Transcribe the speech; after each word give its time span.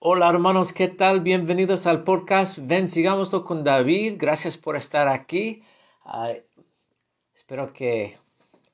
Hola 0.00 0.28
hermanos, 0.28 0.72
¿qué 0.72 0.86
tal? 0.86 1.22
Bienvenidos 1.22 1.88
al 1.88 2.04
podcast. 2.04 2.58
Ven, 2.60 2.88
sigámoslo 2.88 3.42
con 3.42 3.64
David. 3.64 4.14
Gracias 4.16 4.56
por 4.56 4.76
estar 4.76 5.08
aquí. 5.08 5.64
espero 7.34 7.72
que 7.72 8.16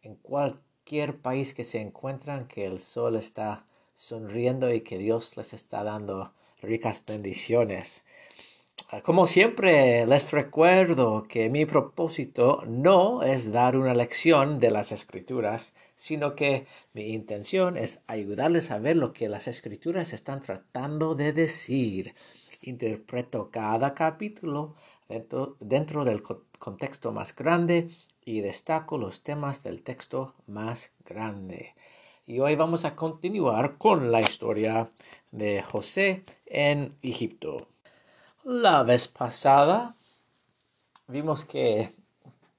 en 0.02 0.16
cualquier 0.16 1.16
país 1.16 1.54
que 1.54 1.64
se 1.64 1.80
encuentran, 1.80 2.46
que 2.46 2.66
el 2.66 2.78
sol 2.78 3.16
está 3.16 3.64
sonriendo 3.94 4.70
y 4.70 4.82
que 4.82 4.98
Dios 4.98 5.38
les 5.38 5.54
está 5.54 5.82
dando 5.82 6.34
ricas 6.60 7.02
bendiciones. 7.06 8.04
Como 9.02 9.26
siempre, 9.26 10.06
les 10.06 10.30
recuerdo 10.30 11.24
que 11.26 11.48
mi 11.48 11.64
propósito 11.66 12.62
no 12.66 13.22
es 13.22 13.50
dar 13.50 13.76
una 13.76 13.94
lección 13.94 14.60
de 14.60 14.70
las 14.70 14.92
escrituras, 14.92 15.74
sino 15.96 16.34
que 16.34 16.66
mi 16.92 17.14
intención 17.14 17.76
es 17.76 18.02
ayudarles 18.06 18.70
a 18.70 18.78
ver 18.78 18.96
lo 18.96 19.12
que 19.12 19.28
las 19.28 19.48
escrituras 19.48 20.12
están 20.12 20.40
tratando 20.40 21.14
de 21.14 21.32
decir. 21.32 22.14
Interpreto 22.62 23.50
cada 23.50 23.94
capítulo 23.94 24.74
dentro 25.60 26.04
del 26.04 26.22
contexto 26.58 27.10
más 27.10 27.34
grande 27.34 27.88
y 28.24 28.42
destaco 28.42 28.98
los 28.98 29.22
temas 29.22 29.62
del 29.62 29.82
texto 29.82 30.34
más 30.46 30.92
grande. 31.04 31.74
Y 32.26 32.38
hoy 32.38 32.54
vamos 32.54 32.84
a 32.84 32.94
continuar 32.94 33.76
con 33.76 34.12
la 34.12 34.20
historia 34.20 34.88
de 35.30 35.62
José 35.62 36.24
en 36.46 36.90
Egipto. 37.02 37.68
La 38.44 38.82
vez 38.82 39.08
pasada 39.08 39.96
vimos 41.08 41.46
que, 41.46 41.96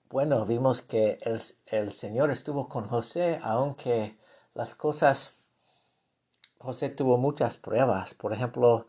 bueno, 0.10 0.44
vimos 0.44 0.82
que 0.82 1.20
el, 1.22 1.92
Señor 1.92 2.32
estuvo 2.32 2.68
con 2.68 2.88
José, 2.88 3.40
aunque 3.44 4.18
las 4.56 4.74
cosas, 4.74 5.52
José 6.58 6.90
tuvo 6.90 7.20
muchas 7.20 7.58
pruebas. 7.58 8.16
Por 8.16 8.34
ejemplo, 8.34 8.88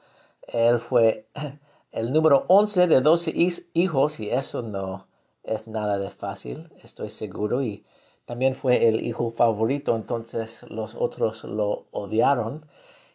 él 0.49 0.79
fue 0.79 1.29
el 1.93 2.13
número 2.15 2.47
11 2.49 2.87
de 2.87 3.03
12 3.03 3.35
hijos 3.75 4.19
y 4.19 4.31
eso 4.31 4.63
no 4.63 5.07
es 5.43 5.69
nada 5.69 5.99
de 5.99 6.11
fácil, 6.11 6.73
estoy 6.83 7.11
seguro. 7.11 7.61
Y 7.61 7.85
también 8.25 8.55
fue 8.55 8.89
el 8.89 9.05
hijo 9.05 9.31
favorito, 9.31 9.95
entonces 9.97 10.65
los 10.71 10.95
otros 10.95 11.45
lo 11.45 11.89
odiaron. 11.91 12.65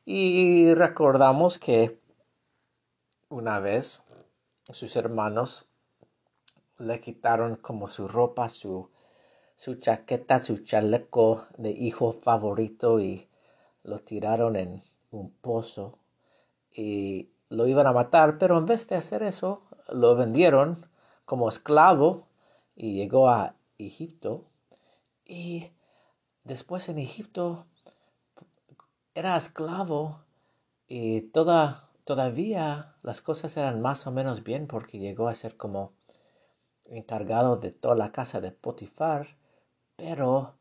Y 0.06 0.74
recordamos 0.76 1.58
que 1.58 2.01
una 3.32 3.60
vez 3.60 4.04
sus 4.70 4.96
hermanos 4.98 5.66
le 6.78 7.00
quitaron 7.00 7.56
como 7.56 7.88
su 7.88 8.08
ropa, 8.08 8.50
su, 8.50 8.90
su 9.56 9.76
chaqueta, 9.76 10.40
su 10.40 10.60
chaleco 10.60 11.46
de 11.58 11.72
hijo 11.72 12.12
favorito 12.12 13.00
y 13.00 13.28
lo 13.84 14.00
tiraron 14.00 14.58
en 14.58 14.84
un 15.12 15.32
pozo 15.32 15.98
y 16.74 17.30
lo 17.50 17.68
iban 17.68 17.88
a 17.88 17.94
matar, 17.94 18.38
pero 18.38 18.58
en 18.58 18.66
vez 18.66 18.88
de 18.88 18.96
hacer 18.96 19.24
eso, 19.24 19.64
lo 19.90 20.16
vendieron 20.16 20.86
como 21.26 21.48
esclavo 21.48 22.28
y 22.76 22.96
llegó 22.96 23.30
a 23.30 23.56
Egipto. 23.78 24.46
Y 25.26 25.72
después 26.44 26.90
en 26.90 26.98
Egipto 26.98 27.66
era 29.14 29.38
esclavo 29.38 30.22
y 30.88 31.22
toda 31.22 31.91
todavía 32.12 32.94
las 33.04 33.22
cosas 33.22 33.56
eran 33.56 33.82
más 33.82 34.06
o 34.06 34.12
menos 34.12 34.44
bien 34.44 34.68
porque 34.68 35.00
llegó 35.00 35.30
a 35.30 35.34
ser 35.34 35.56
como 35.56 35.94
encargado 36.84 37.56
de 37.56 37.72
toda 37.72 37.96
la 37.96 38.12
casa 38.12 38.42
de 38.42 38.52
Potifar, 38.52 39.38
pero 39.96 40.56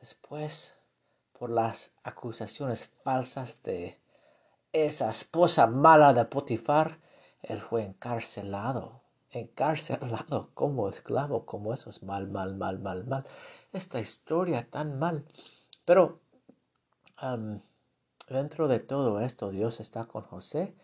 después 0.00 0.74
por 1.38 1.50
las 1.50 1.92
acusaciones 2.02 2.90
falsas 3.04 3.62
de 3.62 4.00
esa 4.72 5.08
esposa 5.08 5.68
mala 5.68 6.12
de 6.12 6.24
Potifar, 6.24 6.98
él 7.40 7.60
fue 7.60 7.84
encarcelado, 7.84 9.02
encarcelado 9.30 10.50
como 10.54 10.88
esclavo, 10.88 11.46
como 11.46 11.72
eso 11.72 11.88
es 11.88 12.02
mal, 12.02 12.26
mal, 12.26 12.56
mal, 12.56 12.80
mal, 12.80 13.06
mal. 13.06 13.24
Esta 13.72 14.00
historia 14.00 14.68
tan 14.68 14.98
mal. 14.98 15.24
Pero 15.84 16.18
dentro 18.28 18.66
de 18.66 18.80
todo 18.80 19.20
esto, 19.20 19.50
Dios 19.50 19.78
está 19.78 20.06
con 20.06 20.22
José 20.24 20.74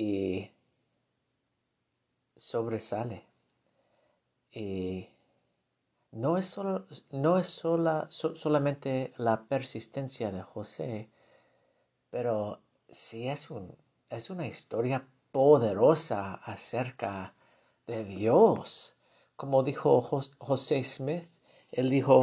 y 0.00 0.50
sobresale. 2.34 3.26
Y 4.50 5.10
no 6.12 6.38
es, 6.38 6.46
solo, 6.46 6.86
no 7.10 7.38
es 7.38 7.48
sola, 7.48 8.06
solamente 8.08 9.12
la 9.18 9.42
persistencia 9.42 10.32
de 10.32 10.42
José, 10.42 11.10
pero 12.08 12.62
sí 12.88 13.28
es, 13.28 13.50
un, 13.50 13.76
es 14.08 14.30
una 14.30 14.46
historia 14.46 15.06
poderosa 15.32 16.34
acerca 16.46 17.34
de 17.86 18.02
Dios. 18.04 18.96
Como 19.36 19.62
dijo 19.62 20.00
José 20.38 20.82
Smith, 20.82 21.28
él 21.72 21.90
dijo, 21.90 22.22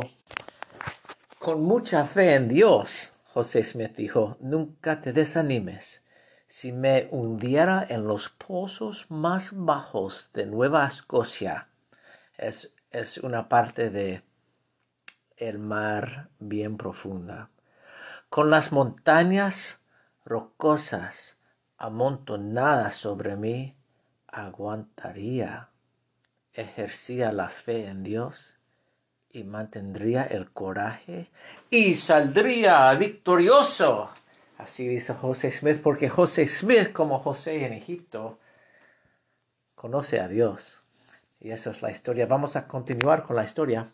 con 1.37 1.61
mucha 1.61 2.05
fe 2.05 2.33
en 2.33 2.49
Dios, 2.49 3.13
José 3.35 3.63
Smith 3.63 3.95
dijo, 3.95 4.35
nunca 4.39 4.99
te 4.99 5.13
desanimes 5.13 6.06
si 6.47 6.71
me 6.71 7.07
hundiera 7.11 7.85
en 7.87 8.07
los 8.07 8.29
pozos 8.29 9.05
más 9.09 9.51
bajos 9.53 10.31
de 10.33 10.45
Nueva 10.45 10.85
Escocia. 10.85 11.67
Es, 12.37 12.73
es 12.91 13.17
una 13.17 13.49
parte 13.49 13.89
de 13.89 14.23
el 15.37 15.59
mar 15.59 16.29
bien 16.39 16.77
profunda. 16.77 17.49
Con 18.29 18.49
las 18.49 18.71
montañas 18.71 19.83
rocosas 20.25 21.37
amontonadas 21.77 22.95
sobre 22.95 23.35
mí, 23.35 23.75
aguantaría, 24.27 25.69
ejercía 26.53 27.31
la 27.31 27.49
fe 27.49 27.87
en 27.87 28.03
Dios 28.03 28.55
y 29.31 29.43
mantendría 29.43 30.23
el 30.23 30.51
coraje 30.51 31.29
y 31.69 31.93
saldría 31.93 32.93
victorioso. 32.95 34.11
Así 34.57 34.87
dice 34.87 35.13
José 35.13 35.51
Smith, 35.51 35.81
porque 35.83 36.09
José 36.09 36.47
Smith, 36.47 36.91
como 36.91 37.19
José 37.19 37.65
en 37.65 37.73
Egipto, 37.73 38.39
conoce 39.75 40.19
a 40.19 40.27
Dios. 40.27 40.81
Y 41.39 41.51
esa 41.51 41.69
es 41.69 41.83
la 41.83 41.91
historia. 41.91 42.25
Vamos 42.25 42.55
a 42.55 42.67
continuar 42.67 43.23
con 43.23 43.35
la 43.35 43.43
historia 43.43 43.93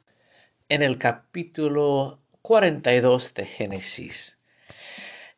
en 0.69 0.81
el 0.81 0.97
capítulo 0.97 2.19
42 2.41 3.33
de 3.33 3.45
Génesis. 3.45 4.39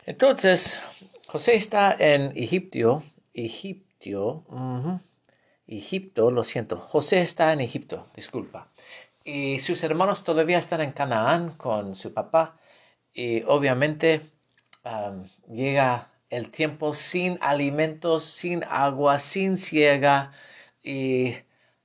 Entonces, 0.06 0.80
José 1.28 1.56
está 1.56 1.96
en 1.98 2.32
Egipto, 2.38 3.04
Egipto, 3.34 4.46
Egipto, 5.66 6.30
lo 6.30 6.44
siento, 6.44 6.78
José 6.78 7.22
está 7.22 7.52
en 7.52 7.62
Egipto, 7.62 8.06
disculpa. 8.16 8.70
Y 9.24 9.60
sus 9.60 9.84
hermanos 9.84 10.24
todavía 10.24 10.60
están 10.60 10.82
en 10.82 10.92
Canaán 10.92 11.56
con 11.58 11.96
su 11.96 12.14
papá. 12.14 12.60
Y 13.12 13.42
obviamente 13.44 14.35
llega 15.50 16.12
el 16.30 16.52
tiempo 16.52 16.94
sin 16.94 17.38
alimentos, 17.42 18.26
sin 18.26 18.64
agua, 18.66 19.20
sin 19.20 19.58
ciega. 19.58 20.32
Y 20.84 21.36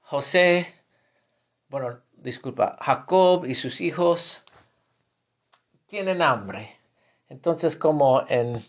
José, 0.00 0.66
bueno, 1.68 2.00
disculpa, 2.16 2.76
Jacob 2.80 3.46
y 3.46 3.54
sus 3.54 3.80
hijos 3.80 4.42
tienen 5.86 6.22
hambre. 6.22 6.76
Entonces, 7.28 7.76
como 7.76 8.24
en, 8.28 8.62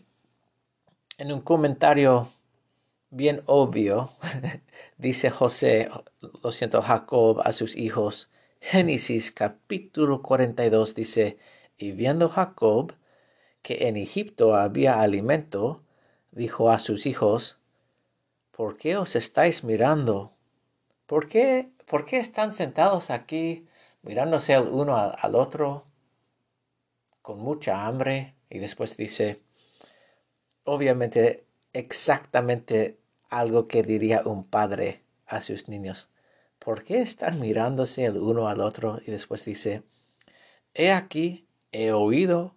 en 1.18 1.32
un 1.32 1.42
comentario 1.42 2.30
bien 3.10 3.44
obvio, 3.48 4.12
dice 4.98 5.30
José, 5.30 5.90
lo 6.44 6.52
siento, 6.52 6.82
Jacob 6.82 7.42
a 7.44 7.52
sus 7.52 7.76
hijos, 7.76 8.30
Génesis 8.60 9.32
capítulo 9.32 10.22
42 10.22 10.94
dice, 10.94 11.38
y 11.78 11.94
viendo 11.94 12.30
Jacob 12.30 12.94
que 13.62 13.88
en 13.88 13.98
Egipto 13.98 14.56
había 14.56 15.02
alimento, 15.02 15.84
dijo 16.32 16.70
a 16.70 16.80
sus 16.80 17.06
hijos, 17.06 17.60
¿por 18.52 18.78
qué 18.78 18.98
os 18.98 19.16
estáis 19.16 19.64
mirando? 19.64 20.34
¿Por 21.06 21.28
qué, 21.28 21.70
por 21.86 22.06
qué 22.06 22.20
están 22.20 22.54
sentados 22.54 23.10
aquí 23.10 23.68
mirándose 24.02 24.54
el 24.54 24.68
uno 24.68 24.96
al, 24.96 25.36
otro 25.36 25.86
con 27.22 27.40
mucha 27.40 27.86
hambre? 27.86 28.36
Y 28.50 28.60
después 28.60 28.98
dice, 28.98 29.42
obviamente, 30.64 31.46
exactamente 31.74 32.98
algo 33.30 33.68
que 33.68 33.84
diría 33.84 34.24
un 34.26 34.46
padre 34.46 35.04
a 35.26 35.42
sus 35.42 35.68
niños. 35.68 36.10
¿Por 36.60 36.84
qué 36.84 37.02
están 37.02 37.40
mirándose 37.40 38.06
el 38.06 38.18
uno 38.18 38.48
al 38.48 38.62
otro? 38.62 39.00
Y 39.06 39.12
después 39.12 39.46
dice, 39.46 39.84
he 40.74 40.92
aquí, 40.92 41.48
he 41.72 41.92
oído 41.92 42.56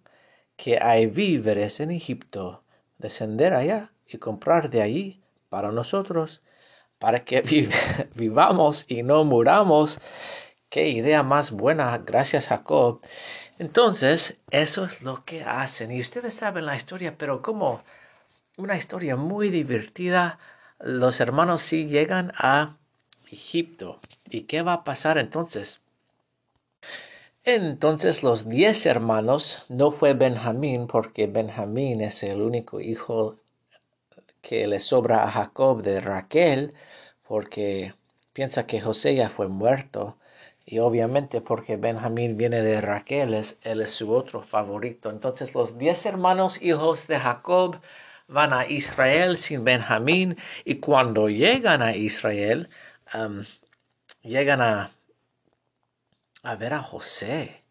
que 0.55 0.79
hay 0.81 1.07
víveres 1.07 1.79
en 1.79 1.91
Egipto, 1.91 2.63
descender 2.97 3.53
allá 3.53 3.91
y 4.07 4.17
comprar 4.17 4.69
de 4.69 4.81
allí 4.81 5.21
para 5.49 5.71
nosotros, 5.71 6.41
para 6.99 7.23
que 7.23 7.41
vivamos 8.15 8.85
y 8.87 9.03
no 9.03 9.23
muramos. 9.23 9.99
Qué 10.69 10.89
idea 10.89 11.23
más 11.23 11.51
buena, 11.51 11.97
gracias 11.99 12.47
Jacob. 12.47 13.01
Entonces, 13.59 14.37
eso 14.51 14.83
es 14.85 15.01
lo 15.01 15.23
que 15.23 15.43
hacen. 15.43 15.91
Y 15.91 16.01
ustedes 16.01 16.33
saben 16.33 16.65
la 16.65 16.75
historia, 16.75 17.15
pero 17.17 17.41
como 17.41 17.83
una 18.57 18.75
historia 18.77 19.15
muy 19.15 19.49
divertida. 19.49 20.39
Los 20.79 21.21
hermanos 21.21 21.61
sí 21.61 21.87
llegan 21.87 22.33
a 22.35 22.75
Egipto. 23.31 24.01
¿Y 24.29 24.41
qué 24.41 24.61
va 24.61 24.73
a 24.73 24.83
pasar 24.83 25.17
entonces? 25.17 25.84
Entonces 27.47 28.23
los 28.23 28.49
diez 28.49 28.87
hermanos, 28.87 29.65
no 29.69 29.91
fue 29.91 30.15
Benjamín, 30.15 30.87
porque 30.87 31.27
Benjamín 31.27 32.01
es 32.01 32.23
el 32.23 32.41
único 32.41 32.81
hijo 32.81 33.37
que 34.41 34.65
le 34.65 34.79
sobra 34.79 35.23
a 35.25 35.31
Jacob 35.31 35.83
de 35.83 36.01
Raquel, 36.01 36.73
porque 37.27 37.93
piensa 38.33 38.65
que 38.65 38.81
José 38.81 39.15
ya 39.15 39.29
fue 39.29 39.47
muerto. 39.47 40.17
Y 40.65 40.79
obviamente 40.79 41.39
porque 41.41 41.77
Benjamín 41.77 42.35
viene 42.35 42.63
de 42.63 42.81
Raquel, 42.81 43.35
él 43.61 43.81
es 43.81 43.91
su 43.91 44.11
otro 44.11 44.41
favorito. 44.41 45.11
Entonces 45.11 45.53
los 45.53 45.77
diez 45.77 46.05
hermanos 46.07 46.59
hijos 46.63 47.07
de 47.07 47.19
Jacob 47.19 47.79
van 48.27 48.53
a 48.53 48.67
Israel 48.67 49.37
sin 49.37 49.63
Benjamín 49.63 50.37
y 50.65 50.75
cuando 50.79 51.29
llegan 51.29 51.83
a 51.83 51.95
Israel, 51.95 52.69
llegan 54.23 54.61
a 54.61 54.94
a 56.45 56.55
ver 56.55 56.73
a 56.73 56.81
José. 56.81 57.63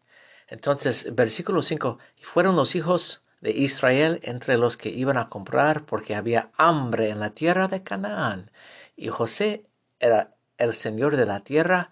Entonces, 0.47 1.15
versículo 1.15 1.61
5, 1.61 1.97
y 2.17 2.23
fueron 2.23 2.55
los 2.55 2.75
hijos 2.75 3.23
de 3.41 3.51
Israel 3.51 4.19
entre 4.23 4.57
los 4.57 4.77
que 4.77 4.89
iban 4.89 5.17
a 5.17 5.29
comprar 5.29 5.85
porque 5.85 6.15
había 6.15 6.49
hambre 6.57 7.09
en 7.09 7.19
la 7.19 7.31
tierra 7.31 7.67
de 7.67 7.83
Canaán. 7.83 8.51
Y 8.95 9.09
José 9.09 9.63
era 9.99 10.35
el 10.57 10.73
señor 10.73 11.15
de 11.15 11.25
la 11.25 11.41
tierra 11.43 11.89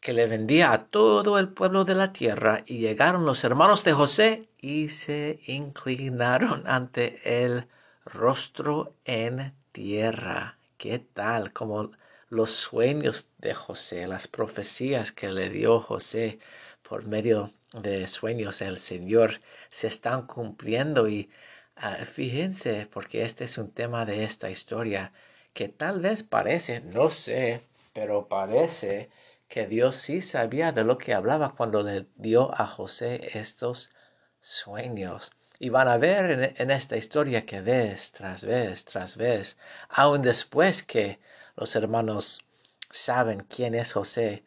que 0.00 0.12
le 0.12 0.26
vendía 0.26 0.72
a 0.72 0.84
todo 0.84 1.38
el 1.38 1.48
pueblo 1.48 1.84
de 1.84 1.94
la 1.94 2.12
tierra. 2.12 2.62
Y 2.66 2.78
llegaron 2.78 3.24
los 3.24 3.42
hermanos 3.44 3.84
de 3.84 3.94
José 3.94 4.48
y 4.60 4.90
se 4.90 5.40
inclinaron 5.46 6.64
ante 6.66 7.44
el 7.44 7.66
rostro 8.04 8.94
en 9.06 9.54
tierra. 9.72 10.58
¿Qué 10.76 10.98
tal? 10.98 11.52
Como 11.54 11.92
los 12.34 12.50
sueños 12.50 13.28
de 13.38 13.54
José, 13.54 14.08
las 14.08 14.26
profecías 14.26 15.12
que 15.12 15.30
le 15.30 15.50
dio 15.50 15.80
José 15.80 16.38
por 16.82 17.06
medio 17.06 17.52
de 17.72 18.08
sueños 18.08 18.60
el 18.60 18.78
Señor 18.78 19.40
se 19.70 19.86
están 19.86 20.26
cumpliendo 20.26 21.08
y 21.08 21.30
ah, 21.76 21.98
fíjense 22.04 22.88
porque 22.92 23.22
este 23.22 23.44
es 23.44 23.56
un 23.56 23.70
tema 23.70 24.04
de 24.04 24.24
esta 24.24 24.50
historia 24.50 25.12
que 25.52 25.68
tal 25.68 26.00
vez 26.00 26.24
parece, 26.24 26.80
no 26.80 27.08
sé, 27.08 27.62
pero 27.92 28.26
parece 28.28 29.10
que 29.48 29.66
Dios 29.66 29.96
sí 29.96 30.20
sabía 30.20 30.72
de 30.72 30.82
lo 30.82 30.98
que 30.98 31.14
hablaba 31.14 31.54
cuando 31.56 31.82
le 31.82 32.06
dio 32.16 32.52
a 32.60 32.66
José 32.66 33.30
estos 33.38 33.92
sueños. 34.40 35.30
Y 35.60 35.68
van 35.68 35.86
a 35.86 35.96
ver 35.98 36.54
en, 36.56 36.70
esta 36.72 36.96
historia 36.96 37.46
que 37.46 37.60
vez 37.60 38.10
tras 38.10 38.44
vez 38.44 38.84
tras 38.84 39.16
vez, 39.16 39.56
aun 39.88 40.22
después 40.22 40.82
que 40.82 41.20
los 41.56 41.76
hermanos 41.76 42.44
saben 42.90 43.40
quién 43.40 43.74
es 43.74 43.92
José, 43.92 44.44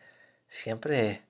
siempre 0.49 1.23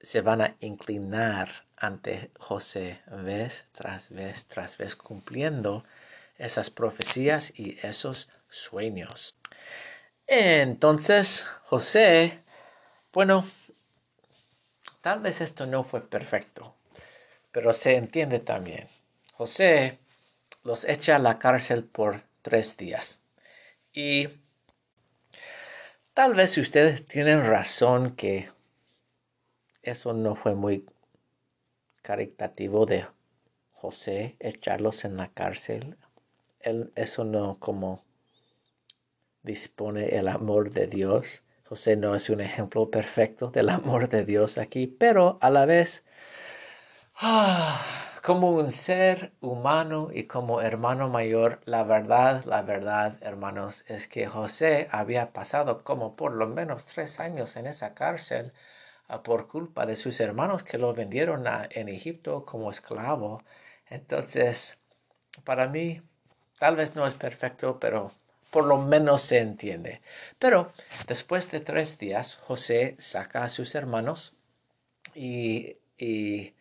se 0.00 0.20
van 0.20 0.40
a 0.40 0.56
inclinar 0.60 1.66
ante 1.76 2.30
José 2.38 3.02
vez 3.06 3.66
tras 3.72 4.10
vez 4.10 4.46
tras 4.46 4.78
vez 4.78 4.96
cumpliendo 4.96 5.84
esas 6.38 6.70
profecías 6.70 7.52
y 7.56 7.78
esos 7.82 8.30
sueños. 8.48 9.34
Entonces 10.26 11.46
José, 11.64 12.42
bueno, 13.12 13.48
tal 15.02 15.20
vez 15.20 15.40
esto 15.40 15.66
no 15.66 15.84
fue 15.84 16.00
perfecto, 16.00 16.74
pero 17.52 17.72
se 17.72 17.96
entiende 17.96 18.38
también. 18.38 18.88
José 19.34 19.98
los 20.64 20.84
echa 20.84 21.16
a 21.16 21.20
la 21.20 21.38
cárcel 21.38 21.84
por 21.84 22.22
tres 22.42 22.76
días 22.76 23.20
y 23.92 24.28
Tal 26.16 26.32
vez 26.32 26.56
ustedes 26.56 27.04
tienen 27.04 27.44
razón 27.44 28.16
que 28.16 28.48
eso 29.82 30.14
no 30.14 30.34
fue 30.34 30.54
muy 30.54 30.86
caritativo 32.00 32.86
de 32.86 33.04
José 33.70 34.36
echarlos 34.40 35.04
en 35.04 35.18
la 35.18 35.28
cárcel. 35.28 35.98
Eso 36.94 37.24
no 37.24 37.58
como 37.58 38.02
dispone 39.42 40.16
el 40.16 40.28
amor 40.28 40.70
de 40.70 40.86
Dios. 40.86 41.42
José 41.66 41.96
no 41.96 42.14
es 42.14 42.30
un 42.30 42.40
ejemplo 42.40 42.90
perfecto 42.90 43.50
del 43.50 43.68
amor 43.68 44.08
de 44.08 44.24
Dios 44.24 44.56
aquí, 44.56 44.86
pero 44.86 45.36
a 45.42 45.50
la 45.50 45.66
vez 45.66 46.02
ah, 47.16 47.78
como 48.26 48.50
un 48.50 48.72
ser 48.72 49.30
humano 49.40 50.10
y 50.12 50.24
como 50.24 50.60
hermano 50.60 51.08
mayor, 51.08 51.60
la 51.64 51.84
verdad, 51.84 52.44
la 52.44 52.62
verdad, 52.62 53.18
hermanos, 53.20 53.84
es 53.86 54.08
que 54.08 54.26
José 54.26 54.88
había 54.90 55.32
pasado 55.32 55.84
como 55.84 56.16
por 56.16 56.32
lo 56.32 56.48
menos 56.48 56.86
tres 56.86 57.20
años 57.20 57.54
en 57.54 57.68
esa 57.68 57.94
cárcel 57.94 58.52
ah, 59.06 59.22
por 59.22 59.46
culpa 59.46 59.86
de 59.86 59.94
sus 59.94 60.18
hermanos 60.18 60.64
que 60.64 60.76
lo 60.76 60.92
vendieron 60.92 61.44
en 61.70 61.88
Egipto 61.88 62.44
como 62.44 62.72
esclavo. 62.72 63.44
Entonces, 63.90 64.78
para 65.44 65.68
mí, 65.68 66.02
tal 66.58 66.74
vez 66.74 66.96
no 66.96 67.06
es 67.06 67.14
perfecto, 67.14 67.78
pero 67.78 68.10
por 68.50 68.64
lo 68.64 68.78
menos 68.78 69.22
se 69.22 69.38
entiende. 69.38 70.00
Pero 70.40 70.72
después 71.06 71.48
de 71.52 71.60
tres 71.60 71.96
días, 71.96 72.38
José 72.38 72.96
saca 72.98 73.44
a 73.44 73.48
sus 73.48 73.76
hermanos 73.76 74.36
y, 75.14 75.76
y 75.96 76.55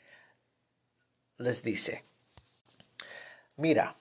les 1.37 1.63
dice, 1.63 2.03
mira, 3.57 3.95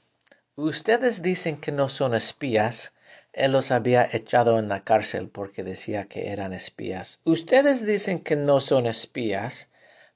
ustedes 0.57 1.23
dicen 1.23 1.57
que 1.57 1.73
no 1.73 1.89
son 1.89 2.15
espías, 2.15 2.93
él 3.33 3.53
los 3.53 3.71
había 3.71 4.09
echado 4.13 4.59
en 4.59 4.69
la 4.69 4.85
cárcel 4.85 5.29
porque 5.29 5.65
decía 5.65 6.05
que 6.07 6.31
eran 6.31 6.53
espías. 6.53 7.21
Ustedes 7.25 7.85
dicen 7.85 8.21
que 8.21 8.37
no 8.37 8.61
son 8.61 8.87
espías, 8.87 9.69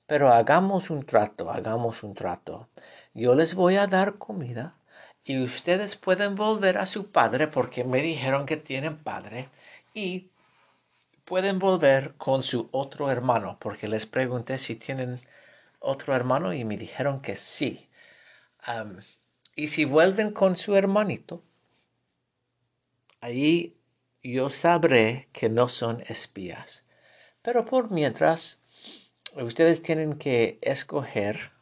pero 0.07 0.33
hagamos 0.33 0.91
un 0.91 1.05
trato, 1.05 1.51
hagamos 1.51 2.03
un 2.03 2.15
trato. 2.15 2.69
Yo 3.15 3.35
les 3.35 3.55
voy 3.55 3.77
a 3.77 3.87
dar 3.87 4.19
comida 4.19 4.75
y 5.25 5.43
ustedes 5.43 5.97
pueden 5.97 6.37
volver 6.37 6.79
a 6.79 6.87
su 6.87 7.11
padre 7.11 7.49
porque 7.49 7.85
me 7.85 8.01
dijeron 8.01 8.47
que 8.47 8.57
tienen 8.57 8.97
padre 8.97 9.49
y 9.93 10.31
pueden 11.25 11.59
volver 11.59 12.15
con 12.17 12.43
su 12.43 12.69
otro 12.73 13.11
hermano 13.11 13.59
porque 13.61 13.89
les 13.89 14.07
pregunté 14.07 14.59
si 14.59 14.77
tienen 14.77 15.21
otro 15.79 16.15
hermano 16.15 16.53
y 16.53 16.65
me 16.65 16.77
dijeron 16.77 17.21
que 17.21 17.37
sí. 17.37 17.89
y 19.55 19.69
si 19.69 19.85
vuelven 19.85 20.33
con 20.33 20.57
su 20.57 20.77
hermanito, 20.77 21.43
ahí 23.21 23.77
yo 24.23 24.51
sabré 24.51 25.29
que 25.33 25.49
no 25.49 25.69
son 25.69 26.03
espías. 26.07 26.85
Pero 27.43 27.65
por 27.65 27.91
mientras, 27.91 28.61
ustedes 29.35 29.83
tienen 29.83 30.15
que 30.15 30.59
escoger. 30.63 31.53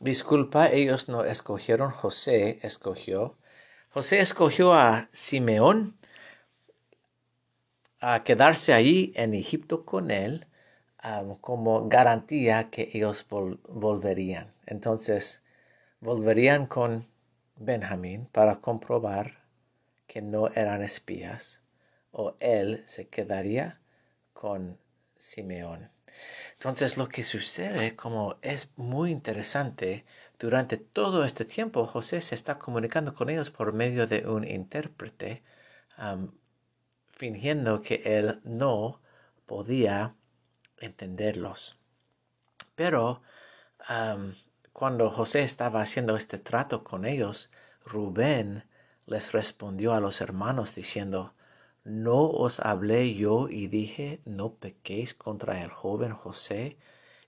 Disculpa, 0.00 0.70
ellos 0.70 1.08
no 1.08 1.24
escogieron, 1.24 1.90
José 1.90 2.58
escogió. 2.62 3.36
José 3.90 4.20
escogió 4.20 4.72
a 4.72 5.08
Simeón 5.12 5.96
a 8.00 8.20
quedarse 8.20 8.72
ahí 8.72 9.12
en 9.14 9.34
Egipto 9.34 9.84
con 9.84 10.10
él 10.10 10.46
como 11.40 11.88
garantía 11.88 12.70
que 12.70 12.90
ellos 12.92 13.26
volverían. 13.28 14.52
Entonces, 14.66 15.42
volverían 16.00 16.66
con 16.66 17.06
Benjamín 17.56 18.26
para 18.26 18.56
comprobar 18.56 19.42
que 20.06 20.22
no 20.22 20.48
eran 20.48 20.82
espías, 20.82 21.62
o 22.10 22.36
él 22.38 22.82
se 22.86 23.08
quedaría 23.08 23.80
con 24.32 24.78
Simeón. 25.18 25.90
Entonces, 26.58 26.96
lo 26.96 27.08
que 27.08 27.24
sucede, 27.24 27.96
como 27.96 28.36
es 28.42 28.70
muy 28.76 29.10
interesante, 29.10 30.04
durante 30.38 30.76
todo 30.76 31.24
este 31.24 31.44
tiempo 31.44 31.86
José 31.86 32.20
se 32.20 32.34
está 32.34 32.58
comunicando 32.58 33.14
con 33.14 33.30
ellos 33.30 33.50
por 33.50 33.72
medio 33.72 34.06
de 34.06 34.26
un 34.26 34.46
intérprete, 34.46 35.42
fingiendo 37.12 37.80
que 37.80 38.02
él 38.04 38.40
no 38.44 39.00
podía 39.46 40.14
entenderlos. 40.84 41.78
Pero 42.74 43.22
cuando 44.72 45.10
José 45.10 45.42
estaba 45.42 45.80
haciendo 45.80 46.16
este 46.16 46.38
trato 46.38 46.84
con 46.84 47.04
ellos, 47.04 47.50
Rubén 47.84 48.64
les 49.06 49.32
respondió 49.32 49.94
a 49.94 50.00
los 50.00 50.20
hermanos 50.20 50.74
diciendo, 50.74 51.34
¿No 51.84 52.30
os 52.30 52.60
hablé 52.60 53.14
yo 53.14 53.48
y 53.48 53.66
dije, 53.66 54.20
no 54.24 54.54
pequéis 54.54 55.14
contra 55.14 55.62
el 55.64 55.70
joven 55.70 56.12
José 56.12 56.78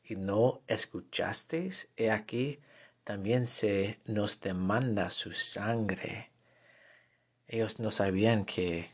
y 0.05 0.15
no 0.15 0.63
escuchasteis? 0.69 1.91
He 1.97 2.13
aquí, 2.13 2.61
también 3.03 3.49
se 3.49 3.99
nos 4.07 4.41
demanda 4.41 5.11
su 5.11 5.33
sangre. 5.33 6.31
Ellos 7.49 7.81
no 7.81 7.91
sabían 7.91 8.45
que 8.45 8.91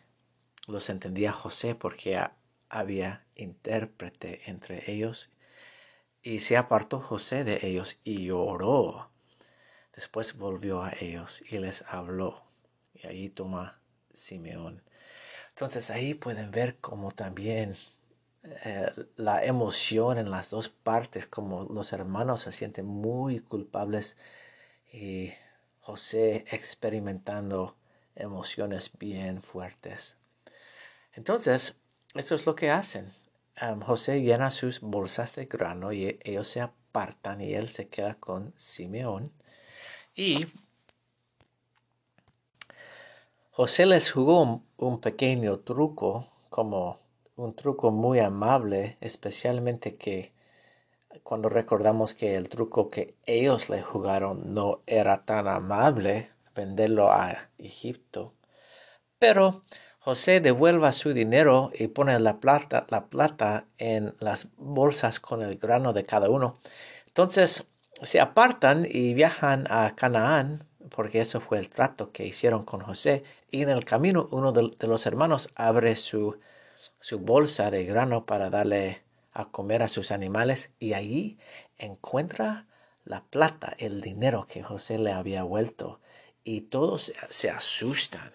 los 0.66 0.88
entendía 0.88 1.30
José 1.30 1.74
porque 1.74 2.18
había 2.70 3.26
intérprete 3.40 4.42
entre 4.46 4.90
ellos, 4.90 5.30
y 6.22 6.40
se 6.40 6.56
apartó 6.56 7.00
José 7.00 7.44
de 7.44 7.66
ellos 7.66 7.98
y 8.04 8.24
lloró. 8.24 9.10
después 9.94 10.36
volvió 10.36 10.82
a 10.82 10.92
ellos 11.00 11.42
y 11.50 11.58
les 11.58 11.82
habló. 11.88 12.42
Y 12.94 13.06
ahí 13.06 13.28
toma 13.28 13.80
Simeón. 14.12 14.82
Entonces 15.50 15.90
ahí 15.90 16.14
pueden 16.14 16.50
ver 16.50 16.76
como 16.78 17.10
también 17.10 17.76
eh, 18.42 18.90
la 19.16 19.44
emoción 19.44 20.18
en 20.18 20.30
las 20.30 20.50
dos 20.50 20.68
partes, 20.68 21.26
como 21.26 21.64
los 21.64 21.92
hermanos 21.92 22.42
se 22.42 22.52
sienten 22.52 22.86
muy 22.86 23.40
culpables 23.40 24.16
y 24.92 25.32
José 25.80 26.44
experimentando 26.50 27.76
emociones 28.14 28.90
bien 28.98 29.42
fuertes. 29.42 30.16
Entonces, 31.12 31.76
eso 32.14 32.34
es 32.34 32.46
lo 32.46 32.54
que 32.54 32.70
hacen. 32.70 33.12
José 33.84 34.22
llena 34.22 34.50
sus 34.50 34.80
bolsas 34.80 35.36
de 35.36 35.46
grano 35.46 35.92
y 35.92 36.18
ellos 36.22 36.48
se 36.48 36.60
apartan 36.60 37.40
y 37.40 37.54
él 37.54 37.68
se 37.68 37.88
queda 37.88 38.14
con 38.14 38.54
Simeón. 38.56 39.32
Y 40.14 40.46
José 43.50 43.84
les 43.84 44.10
jugó 44.10 44.64
un, 44.78 45.00
pequeño 45.00 45.58
truco, 45.58 46.26
como 46.48 46.98
un 47.36 47.54
truco 47.54 47.90
muy 47.90 48.18
amable, 48.18 48.96
especialmente 49.02 49.96
que 49.96 50.32
cuando 51.22 51.48
recordamos 51.48 52.14
que 52.14 52.36
el 52.36 52.48
truco 52.48 52.88
que 52.88 53.16
ellos 53.26 53.68
le 53.68 53.82
jugaron 53.82 54.54
no 54.54 54.80
era 54.86 55.26
tan 55.26 55.46
amable, 55.46 56.30
venderlo 56.54 57.12
a 57.12 57.50
Egipto. 57.58 58.32
Pero 59.18 59.62
José 60.02 60.40
devuelve 60.40 60.90
su 60.92 61.12
dinero 61.12 61.70
y 61.78 61.88
pone 61.88 62.18
la 62.20 62.40
plata, 62.40 62.86
la 62.88 63.04
plata 63.08 63.66
en 63.76 64.14
las 64.18 64.48
bolsas 64.56 65.20
con 65.20 65.42
el 65.42 65.58
grano 65.58 65.92
de 65.92 66.06
cada 66.06 66.30
uno. 66.30 66.56
Entonces 67.06 67.66
se 68.00 68.18
apartan 68.18 68.88
y 68.90 69.12
viajan 69.12 69.66
a 69.68 69.94
Canaán, 69.94 70.64
porque 70.88 71.20
eso 71.20 71.42
fue 71.42 71.58
el 71.58 71.68
trato 71.68 72.12
que 72.12 72.26
hicieron 72.26 72.64
con 72.64 72.80
José. 72.80 73.24
Y 73.50 73.60
en 73.60 73.68
el 73.68 73.84
camino 73.84 74.26
uno 74.32 74.52
de, 74.52 74.74
los 74.86 75.04
hermanos 75.04 75.50
abre 75.54 75.94
su, 75.96 76.40
su 76.98 77.18
bolsa 77.18 77.70
de 77.70 77.84
grano 77.84 78.24
para 78.24 78.48
darle 78.48 79.02
a 79.32 79.50
comer 79.50 79.82
a 79.82 79.88
sus 79.88 80.12
animales 80.12 80.70
y 80.78 80.94
allí 80.94 81.38
encuentra 81.76 82.66
la 83.04 83.24
plata, 83.24 83.74
el 83.76 84.00
dinero 84.00 84.46
que 84.48 84.62
José 84.62 84.98
le 84.98 85.12
había 85.12 85.42
vuelto. 85.42 86.00
Y 86.42 86.62
todos 86.62 87.12
se 87.28 87.50
asustan 87.50 88.32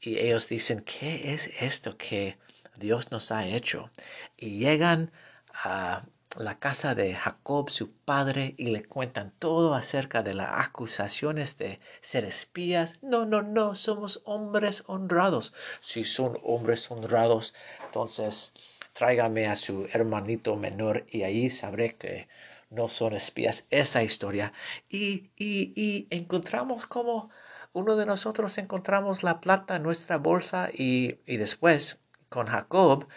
y 0.00 0.18
ellos 0.18 0.48
dicen, 0.48 0.80
¿qué 0.82 1.34
es 1.34 1.50
esto 1.60 1.96
que 1.96 2.38
Dios 2.76 3.10
nos 3.10 3.32
ha 3.32 3.46
hecho? 3.46 3.90
Y 4.36 4.58
llegan 4.58 5.10
a 5.52 6.04
la 6.36 6.58
casa 6.58 6.94
de 6.94 7.14
Jacob, 7.14 7.70
su 7.70 7.90
padre, 7.90 8.54
y 8.58 8.66
le 8.66 8.84
cuentan 8.84 9.32
todo 9.38 9.74
acerca 9.74 10.22
de 10.22 10.34
las 10.34 10.50
acusaciones 10.66 11.56
de 11.58 11.80
ser 12.00 12.24
espías. 12.24 12.98
No, 13.02 13.24
no, 13.24 13.42
no, 13.42 13.74
somos 13.74 14.20
hombres 14.24 14.84
honrados. 14.86 15.52
Si 15.80 16.04
son 16.04 16.38
hombres 16.44 16.90
honrados, 16.90 17.54
entonces 17.86 18.52
tráigame 18.92 19.46
a 19.46 19.56
su 19.56 19.88
hermanito 19.92 20.56
menor 20.56 21.06
y 21.10 21.22
ahí 21.22 21.50
sabré 21.50 21.96
que 21.96 22.28
no 22.70 22.88
son 22.88 23.14
espías. 23.14 23.66
Esa 23.70 24.02
historia. 24.02 24.52
Y, 24.88 25.30
y, 25.36 25.72
y 25.74 26.06
encontramos 26.10 26.86
como 26.86 27.30
uno 27.72 27.96
de 27.96 28.06
nosotros 28.06 28.58
encontramos 28.58 29.22
la 29.22 29.40
plata 29.40 29.76
en 29.76 29.82
nuestra 29.82 30.16
bolsa 30.18 30.70
y, 30.72 31.18
después 31.26 32.00
con 32.28 32.46
Jacob, 32.46 33.08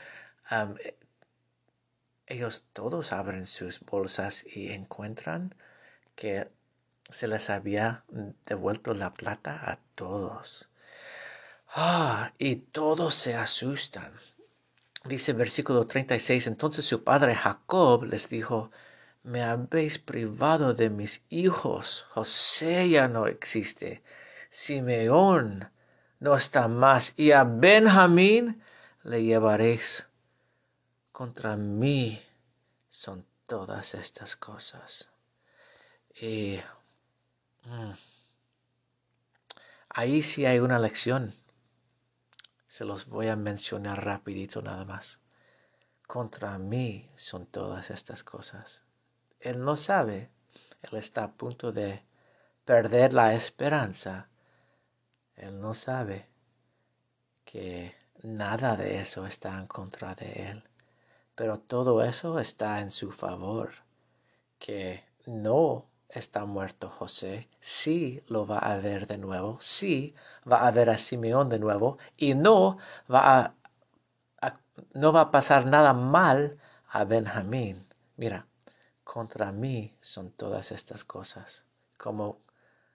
ellos 2.28 2.64
todos 2.74 3.14
abren 3.14 3.46
sus 3.46 3.80
bolsas 3.82 4.46
y 4.46 4.72
encuentran 4.72 5.56
que 6.16 6.50
se 7.10 7.28
les 7.28 7.50
había 7.50 8.04
devuelto 8.46 8.94
la 8.94 9.14
plata 9.14 9.60
a 9.64 9.80
todos. 9.96 10.70
Ah, 11.68 12.34
y 12.38 12.58
todos 12.58 13.16
se 13.16 13.36
asustan. 13.36 14.14
Dice 15.06 15.34
versículo 15.34 15.88
36, 15.88 16.48
entonces 16.48 16.86
su 16.86 17.04
padre 17.04 17.36
Jacob 17.36 18.04
les 18.04 18.30
dijo, 18.30 18.72
me 19.24 19.42
habéis 19.42 19.98
privado 19.98 20.74
de 20.74 20.90
mis 20.90 21.24
hijos, 21.30 22.06
José 22.10 22.90
ya 22.90 23.08
no 23.08 23.28
existe 23.28 24.04
Simeón 24.54 25.72
no 26.20 26.36
está 26.36 26.68
más, 26.68 27.14
y 27.16 27.32
a 27.32 27.46
Benjamín 27.46 28.62
le 29.02 29.24
llevaréis. 29.24 30.06
Contra 31.14 31.56
mí 31.56 32.22
son 32.90 33.26
todas 33.48 33.96
estas 33.96 34.36
cosas. 34.36 35.08
Y 36.14 36.60
mm, 37.64 37.92
ahí 39.88 40.22
sí 40.22 40.46
hay 40.46 40.60
una 40.60 40.80
lección. 40.80 41.34
Se 42.68 42.84
los 42.84 43.08
voy 43.08 43.30
a 43.30 43.38
mencionar 43.38 44.04
rapidito 44.04 44.62
nada 44.62 44.84
más. 44.84 45.22
Contra 46.06 46.58
mí 46.58 47.10
son 47.16 47.46
todas 47.46 47.90
estas 47.90 48.26
cosas. 48.26 48.84
Él 49.40 49.64
no 49.64 49.78
sabe, 49.78 50.30
él 50.82 50.98
está 50.98 51.24
a 51.24 51.32
punto 51.32 51.72
de 51.72 52.04
perder 52.66 53.14
la 53.14 53.34
esperanza 53.34 54.28
él 55.36 55.60
no 55.60 55.74
sabe 55.74 56.28
que 57.46 57.94
nada 58.24 58.76
de 58.76 59.02
eso 59.02 59.26
está 59.26 59.58
en 59.58 59.68
contra 59.68 60.16
de 60.16 60.50
él, 60.50 60.64
pero 61.36 61.60
todo 61.60 62.04
eso 62.04 62.40
está 62.40 62.82
en 62.82 62.92
su 62.92 63.12
favor, 63.12 63.72
que 64.60 65.04
no 65.26 65.86
está 66.10 66.46
muerto 66.46 66.90
José, 66.90 67.48
sí 67.60 68.24
lo 68.28 68.46
va 68.46 68.60
a 68.60 68.78
ver 68.78 69.08
de 69.08 69.18
nuevo, 69.18 69.58
sí 69.60 70.16
va 70.50 70.68
a 70.68 70.72
ver 70.72 70.90
a 70.90 70.98
Simeón 70.98 71.50
de 71.50 71.60
nuevo 71.60 71.98
y 72.18 72.36
no 72.36 72.78
va 73.12 73.56
a, 74.42 74.54
no 74.94 75.14
va 75.14 75.22
a 75.22 75.32
pasar 75.32 75.66
nada 75.66 75.94
mal 75.94 76.60
a 76.90 77.06
Benjamín. 77.06 77.88
Mira, 78.18 78.46
contra 79.04 79.52
mí 79.52 79.96
son 80.02 80.32
todas 80.32 80.72
estas 80.72 81.04
cosas, 81.04 81.64
como 81.98 82.38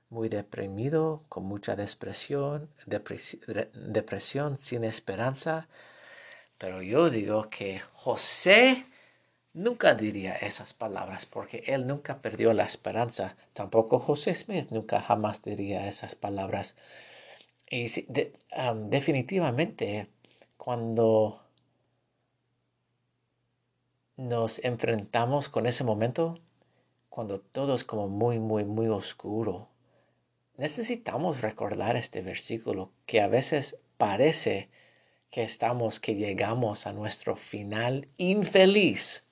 muy 0.08 0.28
deprimido, 0.28 1.24
con 1.28 1.44
mucha 1.44 1.76
depresión, 1.76 2.68
depresión, 2.86 4.58
sin 4.58 4.84
esperanza. 4.84 5.68
Pero 6.58 6.82
yo 6.82 7.10
digo 7.10 7.50
que 7.50 7.80
José 7.94 8.86
nunca 9.52 9.94
diría 9.94 10.34
esas 10.36 10.74
palabras 10.74 11.26
porque 11.26 11.64
él 11.66 11.86
nunca 11.86 12.20
perdió 12.22 12.52
la 12.52 12.64
esperanza. 12.64 13.36
Tampoco 13.52 13.98
José 13.98 14.34
Smith 14.34 14.70
nunca 14.70 15.00
jamás 15.00 15.42
diría 15.42 15.88
esas 15.88 16.14
palabras. 16.14 16.76
Y 17.68 17.86
definitivamente 18.88 20.08
cuando 20.56 21.42
nos 24.16 24.64
enfrentamos 24.64 25.48
con 25.48 25.66
ese 25.66 25.84
momento, 25.84 26.38
cuando 27.10 27.40
todo 27.40 27.74
es 27.74 27.84
como 27.84 28.08
muy, 28.08 28.38
muy, 28.38 28.64
muy 28.64 28.88
oscuro, 28.88 29.68
necesitamos 30.56 31.40
recordar 31.40 31.96
este 31.96 32.22
versículo 32.22 32.92
que 33.06 33.20
a 33.20 33.28
veces 33.28 33.78
parece 33.96 34.70
que 35.30 35.42
estamos, 35.42 36.00
que 36.00 36.14
llegamos 36.14 36.86
a 36.86 36.92
nuestro 36.92 37.36
final 37.36 38.08
infeliz. 38.16 39.26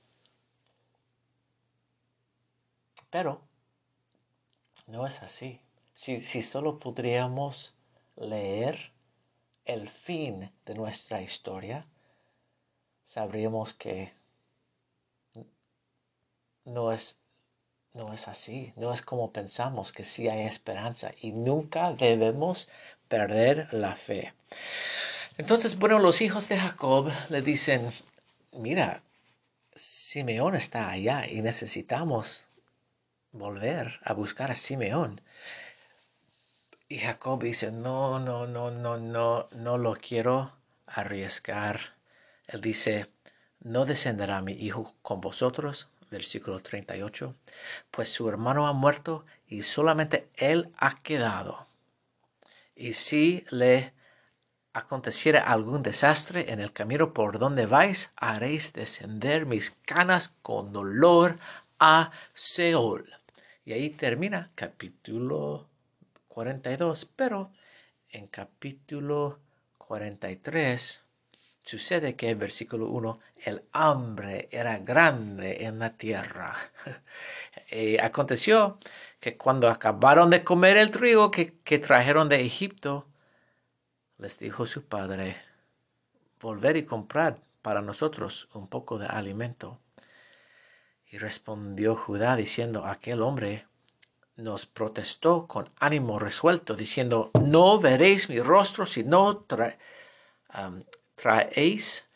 Pero 3.10 3.42
no 4.86 5.06
es 5.06 5.22
así. 5.22 5.60
Si, 5.92 6.22
si 6.22 6.42
solo 6.42 6.78
podríamos 6.78 7.74
leer 8.16 8.92
el 9.64 9.88
fin 9.88 10.52
de 10.66 10.74
nuestra 10.74 11.22
historia, 11.22 11.86
sabríamos 13.04 13.72
que 13.72 14.12
no 16.64 16.92
es 16.92 17.18
no 17.94 18.12
es 18.12 18.28
así, 18.28 18.72
no 18.76 18.92
es 18.92 19.02
como 19.02 19.32
pensamos 19.32 19.92
que 19.92 20.04
sí 20.04 20.28
hay 20.28 20.42
esperanza 20.42 21.12
y 21.20 21.32
nunca 21.32 21.92
debemos 21.92 22.68
perder 23.08 23.68
la 23.72 23.96
fe. 23.96 24.34
Entonces, 25.38 25.78
bueno, 25.78 25.98
los 25.98 26.20
hijos 26.20 26.48
de 26.48 26.58
Jacob 26.58 27.10
le 27.28 27.42
dicen, 27.42 27.92
mira, 28.52 29.02
Simeón 29.74 30.54
está 30.54 30.90
allá 30.90 31.26
y 31.28 31.42
necesitamos 31.42 32.46
volver 33.32 34.00
a 34.04 34.12
buscar 34.12 34.50
a 34.50 34.56
Simeón. 34.56 35.20
Y 36.88 36.98
Jacob 36.98 37.42
dice, 37.42 37.72
no, 37.72 38.20
no, 38.20 38.46
no, 38.46 38.70
no, 38.70 38.98
no, 38.98 39.48
no 39.50 39.78
lo 39.78 39.94
quiero 39.94 40.52
arriesgar. 40.86 41.94
Él 42.46 42.60
dice, 42.60 43.08
no 43.60 43.86
descenderá 43.86 44.40
mi 44.42 44.52
hijo 44.52 44.94
con 45.02 45.20
vosotros, 45.20 45.88
versículo 46.14 46.60
38, 46.60 47.34
pues 47.90 48.08
su 48.08 48.28
hermano 48.28 48.66
ha 48.68 48.72
muerto 48.72 49.26
y 49.48 49.62
solamente 49.62 50.28
él 50.36 50.70
ha 50.78 51.02
quedado. 51.02 51.66
Y 52.76 52.94
si 52.94 53.44
le 53.50 53.92
aconteciera 54.72 55.40
algún 55.42 55.82
desastre 55.82 56.52
en 56.52 56.60
el 56.60 56.72
camino 56.72 57.12
por 57.12 57.38
donde 57.38 57.66
vais, 57.66 58.12
haréis 58.16 58.72
descender 58.72 59.44
mis 59.44 59.72
canas 59.84 60.34
con 60.42 60.72
dolor 60.72 61.38
a 61.78 62.12
Seol. 62.32 63.12
Y 63.64 63.72
ahí 63.72 63.90
termina 63.90 64.50
capítulo 64.54 65.68
42, 66.28 67.08
pero 67.16 67.50
en 68.10 68.28
capítulo 68.28 69.40
43 69.78 71.03
sucede 71.64 72.14
que 72.14 72.30
en 72.30 72.38
versículo 72.38 72.88
1 72.88 73.20
el 73.44 73.62
hambre 73.72 74.48
era 74.52 74.78
grande 74.78 75.64
en 75.64 75.78
la 75.78 75.96
tierra. 75.96 76.54
y 77.70 77.98
aconteció 77.98 78.78
que 79.18 79.36
cuando 79.36 79.68
acabaron 79.68 80.30
de 80.30 80.44
comer 80.44 80.76
el 80.76 80.90
trigo 80.90 81.30
que, 81.30 81.54
que 81.64 81.78
trajeron 81.78 82.28
de 82.28 82.44
Egipto, 82.44 83.06
les 84.18 84.38
dijo 84.38 84.66
su 84.66 84.84
padre, 84.84 85.36
volver 86.40 86.76
y 86.76 86.84
comprar 86.84 87.38
para 87.62 87.80
nosotros 87.80 88.48
un 88.52 88.68
poco 88.68 88.98
de 88.98 89.06
alimento. 89.06 89.80
Y 91.10 91.16
respondió 91.18 91.96
Judá 91.96 92.36
diciendo, 92.36 92.84
aquel 92.84 93.22
hombre 93.22 93.66
nos 94.36 94.66
protestó 94.66 95.46
con 95.46 95.70
ánimo 95.78 96.18
resuelto, 96.18 96.74
diciendo, 96.74 97.30
no 97.40 97.78
veréis 97.78 98.28
mi 98.28 98.40
rostro 98.40 98.84
si 98.84 99.04
no 99.04 99.46
traéis 101.14 102.08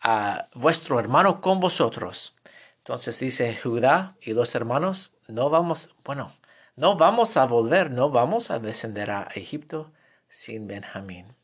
a 0.00 0.48
vuestro 0.54 0.98
hermano 0.98 1.40
con 1.40 1.60
vosotros. 1.60 2.34
Entonces 2.78 3.18
dice 3.18 3.56
Judá 3.56 4.16
y 4.20 4.32
los 4.32 4.54
hermanos, 4.54 5.12
no 5.28 5.50
vamos, 5.50 5.94
bueno, 6.04 6.32
no 6.76 6.96
vamos 6.96 7.36
a 7.36 7.46
volver, 7.46 7.90
no 7.90 8.10
vamos 8.10 8.50
a 8.50 8.58
descender 8.58 9.10
a 9.10 9.28
Egipto 9.34 9.92
sin 10.28 10.66
Benjamín. 10.66 11.34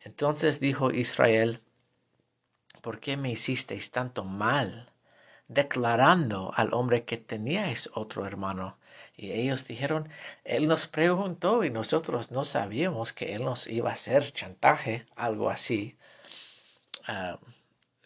Entonces 0.00 0.60
dijo 0.60 0.90
Israel, 0.90 1.60
¿por 2.80 3.00
qué 3.00 3.16
me 3.16 3.30
hicisteis 3.30 3.90
tanto 3.90 4.24
mal? 4.24 4.92
declarando 5.52 6.52
al 6.54 6.72
hombre 6.72 7.04
que 7.04 7.16
teníais 7.16 7.90
otro 7.94 8.26
hermano. 8.26 8.78
Y 9.16 9.32
ellos 9.32 9.66
dijeron, 9.66 10.08
Él 10.44 10.66
nos 10.66 10.86
preguntó 10.86 11.64
y 11.64 11.70
nosotros 11.70 12.30
no 12.30 12.44
sabíamos 12.44 13.12
que 13.12 13.34
Él 13.34 13.44
nos 13.44 13.66
iba 13.66 13.90
a 13.90 13.94
hacer 13.94 14.32
chantaje, 14.32 15.04
algo 15.14 15.50
así. 15.50 15.96
Ah, 17.06 17.38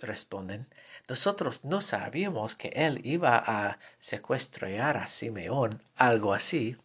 responden, 0.00 0.68
nosotros 1.08 1.64
no 1.64 1.80
sabíamos 1.80 2.54
que 2.54 2.68
Él 2.68 3.00
iba 3.04 3.42
a 3.44 3.78
secuestrar 3.98 4.96
a 4.96 5.06
Simeón, 5.06 5.82
algo 5.96 6.34
así. 6.34 6.76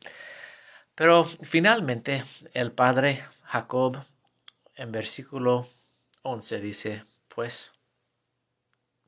Pero 0.95 1.25
finalmente 1.41 2.23
el 2.53 2.71
padre 2.71 3.23
Jacob 3.43 4.05
en 4.75 4.91
versículo 4.91 5.67
11 6.23 6.61
dice, 6.61 7.05
pues 7.27 7.73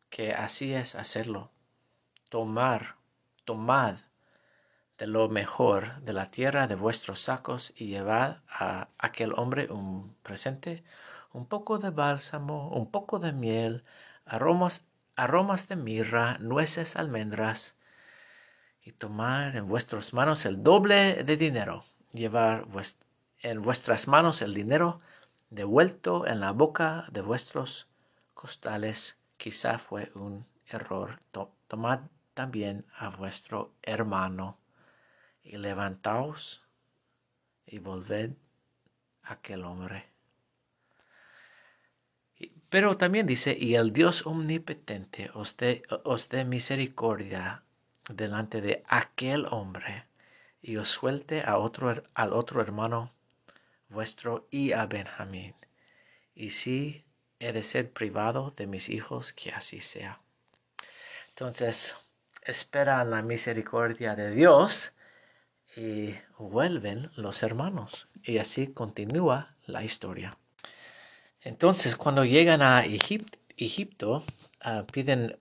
que 0.10 0.31
así 0.31 0.74
es 0.74 0.95
hacerlo, 0.95 1.51
tomar, 2.29 2.95
tomad 3.45 3.95
de 4.98 5.07
lo 5.07 5.27
mejor 5.29 6.00
de 6.01 6.13
la 6.13 6.29
tierra 6.29 6.67
de 6.67 6.75
vuestros 6.75 7.19
sacos 7.19 7.74
y 7.75 7.88
llevad 7.88 8.38
a 8.48 8.89
aquel 9.00 9.33
hombre 9.33 9.72
un 9.72 10.15
presente, 10.22 10.83
un 11.34 11.46
poco 11.48 11.80
de 11.80 11.90
bálsamo, 11.90 12.70
un 12.70 12.90
poco 12.90 13.20
de 13.20 13.34
miel, 13.34 13.84
aromas, 14.25 14.86
aromas 15.16 15.68
de 15.68 15.75
mirra, 15.75 16.38
nueces, 16.40 16.96
almendras, 16.96 17.75
y 18.82 18.92
tomar 18.92 19.56
en 19.56 19.68
vuestras 19.68 20.13
manos 20.13 20.46
el 20.46 20.63
doble 20.63 21.24
de 21.24 21.38
dinero, 21.38 21.84
llevar 22.12 22.68
en 23.42 23.62
vuestras 23.62 24.08
manos 24.08 24.42
el 24.42 24.54
dinero 24.54 25.02
devuelto 25.50 26.28
en 26.28 26.40
la 26.40 26.52
boca 26.52 27.06
de 27.12 27.22
vuestros 27.22 27.88
costales, 28.34 29.20
quizá 29.38 29.80
fue 29.80 30.12
un 30.16 30.46
error. 30.68 31.20
Tomad 31.68 32.00
también 32.34 32.86
a 32.98 33.10
vuestro 33.10 33.72
hermano 33.82 34.58
y 35.44 35.58
levantaos 35.58 36.66
y 37.66 37.80
volved 37.80 38.32
a 39.24 39.34
aquel 39.34 39.63
hombre. 39.63 40.12
Pero 42.74 42.98
también 42.98 43.27
dice, 43.27 43.55
y 43.55 43.75
el 43.75 43.94
Dios 43.94 44.25
omnipotente 44.25 45.29
os 45.36 45.57
dé, 45.57 46.44
misericordia 46.44 47.62
delante 48.09 48.62
de 48.62 48.83
aquel 48.88 49.46
hombre 49.51 50.05
y 50.59 50.77
os 50.77 50.90
suelte 50.90 51.44
a 51.44 51.59
otro, 51.59 52.01
al 52.16 52.33
otro 52.33 52.62
hermano 52.62 53.14
vuestro 53.90 54.48
y 54.50 54.72
a 54.72 54.88
Benjamín. 54.88 55.53
Y 56.33 56.50
si 56.50 57.05
he 57.38 57.53
de 57.53 57.62
ser 57.62 57.92
privado 57.92 58.55
de 58.57 58.66
mis 58.66 58.90
hijos, 58.90 59.33
que 59.33 59.51
así 59.51 59.79
sea. 59.79 60.20
Entonces, 61.29 61.96
esperan 62.42 63.12
la 63.12 63.22
misericordia 63.22 64.16
de 64.16 64.31
Dios 64.31 64.96
y 65.77 66.16
vuelven 66.40 67.12
los 67.18 67.44
hermanos. 67.44 68.09
Y 68.24 68.40
así 68.40 68.74
continúa 68.74 69.57
la 69.68 69.83
historia. 69.83 70.40
Entonces, 71.44 71.98
cuando 71.98 72.24
llegan 72.24 72.62
a 72.62 72.84
Egipto, 72.86 74.24
ah, 74.62 74.86
piden 74.92 75.38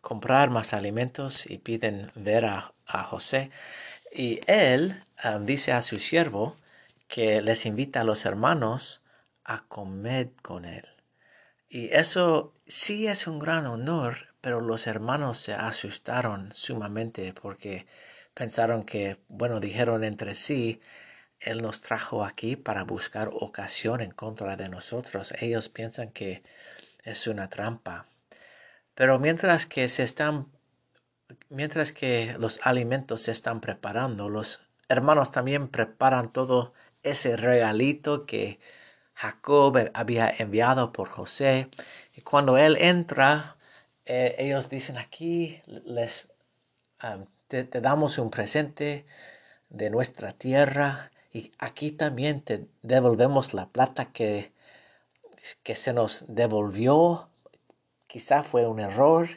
comprar 0.00 0.50
más 0.50 0.72
alimentos 0.72 1.46
y 1.48 1.58
piden 1.58 2.10
ver 2.14 2.44
a, 2.46 2.72
José. 3.04 3.50
Y 4.12 4.40
él 4.46 5.02
ah, 5.18 5.38
dice 5.40 5.72
a 5.72 5.82
su 5.82 5.98
siervo 5.98 6.56
que 7.08 7.42
les 7.42 7.66
invita 7.66 8.00
a 8.00 8.04
los 8.04 8.24
hermanos 8.24 9.02
a 9.44 9.64
comer 9.68 10.30
con 10.42 10.64
él. 10.64 10.86
Y 11.68 11.92
eso 11.94 12.52
sí 12.66 13.06
es 13.06 13.26
un 13.26 13.38
gran 13.38 13.66
honor, 13.66 14.28
pero 14.40 14.60
los 14.60 14.86
hermanos 14.86 15.38
se 15.40 15.54
asustaron 15.54 16.52
sumamente 16.54 17.32
porque 17.32 17.86
pensaron 18.34 18.84
que, 18.84 19.18
bueno, 19.28 19.60
dijeron 19.60 20.04
entre 20.04 20.34
sí, 20.34 20.80
Él 21.40 21.62
nos 21.62 21.82
trajo 21.82 22.24
aquí 22.24 22.56
para 22.56 22.84
buscar 22.84 23.30
ocasión 23.32 24.00
en 24.00 24.10
contra 24.10 24.56
de 24.56 24.68
nosotros. 24.68 25.32
Ellos 25.40 25.68
piensan 25.68 26.10
que 26.10 26.42
es 27.04 27.26
una 27.26 27.48
trampa. 27.48 28.06
Pero 28.94 29.18
mientras 29.18 29.66
que 29.66 29.88
se 29.88 30.02
están, 30.02 30.46
mientras 31.48 31.92
que 31.92 32.34
los 32.38 32.60
alimentos 32.62 33.22
se 33.22 33.32
están 33.32 33.60
preparando, 33.60 34.28
los 34.28 34.62
hermanos 34.88 35.32
también 35.32 35.68
preparan 35.68 36.32
todo 36.32 36.72
ese 37.02 37.36
regalito 37.36 38.26
que 38.26 38.58
Jacob 39.14 39.90
había 39.94 40.28
enviado 40.38 40.92
por 40.92 41.08
José. 41.08 41.68
Y 42.14 42.22
cuando 42.22 42.58
él 42.58 42.76
entra, 42.80 43.56
eh, 44.04 44.34
ellos 44.38 44.68
dicen 44.68 44.98
aquí 44.98 45.62
les 45.66 46.32
te, 47.48 47.64
damos 47.80 48.18
un 48.18 48.30
presente 48.30 49.06
de 49.68 49.90
nuestra 49.90 50.32
tierra 50.32 51.10
y 51.36 51.52
aquí 51.58 51.90
también 51.90 52.40
te 52.40 52.64
devolvemos 52.80 53.52
la 53.52 53.68
plata 53.68 54.10
que, 54.10 54.52
que 55.62 55.74
se 55.74 55.92
nos 55.92 56.24
devolvió. 56.28 57.28
Quizá 58.06 58.42
fue 58.42 58.66
un 58.66 58.80
error. 58.80 59.28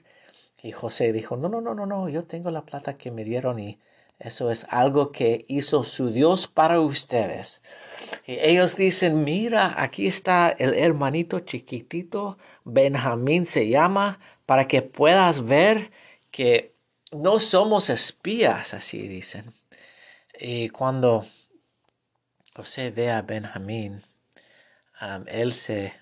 Y 0.63 0.71
José 0.71 1.12
dijo, 1.12 1.35
no, 1.35 1.49
no, 1.49 1.59
no, 1.59 1.75
no, 1.75 1.85
no, 1.85 2.07
yo 2.07 2.23
tengo 2.23 2.51
la 2.51 2.62
plata 2.62 2.95
que 2.95 3.12
me 3.12 3.25
dieron 3.25 3.59
y 3.59 3.79
eso 4.17 4.49
es 4.49 4.65
algo 4.69 5.12
que 5.12 5.43
hizo 5.49 5.83
su 5.83 6.09
Dios 6.12 6.47
para 6.47 6.79
ustedes. 6.79 7.63
Y 8.25 8.39
ellos 8.39 8.77
dicen, 8.77 9.25
mira, 9.25 9.83
aquí 9.83 10.07
está 10.07 10.55
el 10.57 10.75
hermanito 10.75 11.41
chiquitito, 11.41 12.38
Benjamín 12.63 13.45
se 13.45 13.67
llama, 13.67 14.19
para 14.45 14.69
que 14.69 14.81
puedas 14.81 15.43
ver 15.43 15.91
que 16.31 16.73
no 17.12 17.39
somos 17.39 17.89
espías, 17.89 18.73
así 18.73 19.05
dicen. 19.09 19.51
Y 20.39 20.69
cuando 20.69 21.25
José 22.60 22.91
ve 22.91 23.10
a 23.10 23.22
Benjamín, 23.22 24.04
él 25.28 25.54
se 25.54 25.93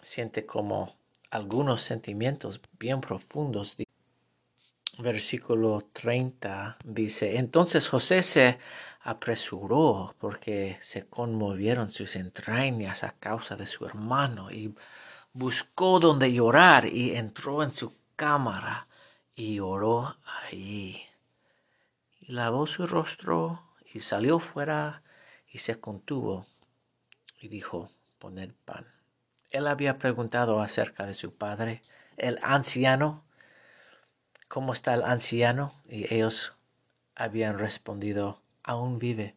siente 0.00 0.46
como 0.46 0.96
algunos 1.28 1.82
sentimientos 1.82 2.58
bien 2.78 3.02
profundos. 3.02 3.76
Versículo 4.96 5.86
30 5.92 6.78
dice, 6.84 7.36
entonces 7.36 7.86
José 7.86 8.22
se 8.22 8.58
apresuró 9.02 10.14
porque 10.18 10.78
se 10.80 11.04
conmovieron 11.06 11.90
sus 11.90 12.16
entrañas 12.16 13.04
a 13.04 13.10
causa 13.10 13.54
de 13.54 13.66
su 13.66 13.84
hermano 13.84 14.50
y 14.50 14.74
buscó 15.34 16.00
donde 16.00 16.32
llorar 16.32 16.86
y 16.86 17.14
entró 17.14 17.62
en 17.62 17.74
su 17.74 17.92
cámara 18.16 18.88
y 19.34 19.58
oró 19.58 20.16
allí. 20.46 21.02
Y 22.22 22.32
lavó 22.32 22.66
su 22.66 22.86
rostro 22.86 23.62
y 23.92 24.00
salió 24.00 24.38
fuera 24.38 25.03
y 25.54 25.60
se 25.60 25.78
contuvo 25.78 26.46
y 27.40 27.46
dijo, 27.46 27.88
poner 28.18 28.52
pan. 28.64 28.92
Él 29.52 29.68
había 29.68 29.98
preguntado 29.98 30.60
acerca 30.60 31.06
de 31.06 31.14
su 31.14 31.36
padre, 31.36 31.84
el 32.16 32.40
anciano, 32.42 33.24
¿cómo 34.48 34.72
está 34.72 34.94
el 34.94 35.04
anciano? 35.04 35.80
Y 35.88 36.12
ellos 36.12 36.54
habían 37.14 37.60
respondido, 37.60 38.42
aún 38.64 38.98
vive. 38.98 39.36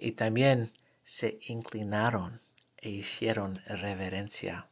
y 0.00 0.12
también 0.12 0.72
se 1.04 1.38
inclinaron 1.48 2.40
e 2.78 2.88
hicieron 2.88 3.60
reverencia. 3.66 4.68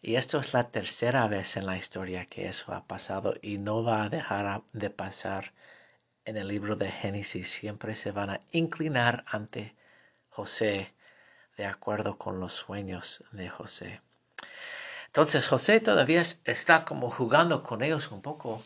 Y 0.00 0.14
esto 0.14 0.38
es 0.38 0.54
la 0.54 0.70
tercera 0.70 1.26
vez 1.26 1.56
en 1.56 1.66
la 1.66 1.76
historia 1.76 2.26
que 2.26 2.46
eso 2.46 2.72
ha 2.72 2.86
pasado 2.86 3.34
y 3.42 3.58
no 3.58 3.82
va 3.82 4.04
a 4.04 4.08
dejar 4.10 4.62
de 4.72 4.90
pasar 4.90 5.52
en 6.26 6.36
el 6.36 6.48
libro 6.48 6.76
de 6.76 6.90
Génesis 6.90 7.48
siempre 7.48 7.94
se 7.94 8.10
van 8.10 8.30
a 8.30 8.40
inclinar 8.52 9.24
ante 9.28 9.74
José 10.28 10.92
de 11.56 11.64
acuerdo 11.64 12.18
con 12.18 12.40
los 12.40 12.52
sueños 12.52 13.24
de 13.30 13.48
José. 13.48 14.02
Entonces 15.06 15.46
José 15.48 15.80
todavía 15.80 16.20
está 16.20 16.84
como 16.84 17.10
jugando 17.10 17.62
con 17.62 17.82
ellos 17.82 18.10
un 18.10 18.20
poco 18.20 18.62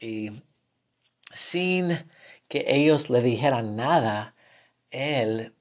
y 0.00 0.42
sin 1.32 2.10
que 2.48 2.64
ellos 2.66 3.10
le 3.10 3.22
dijeran 3.22 3.76
nada, 3.76 4.34
él, 4.90 5.54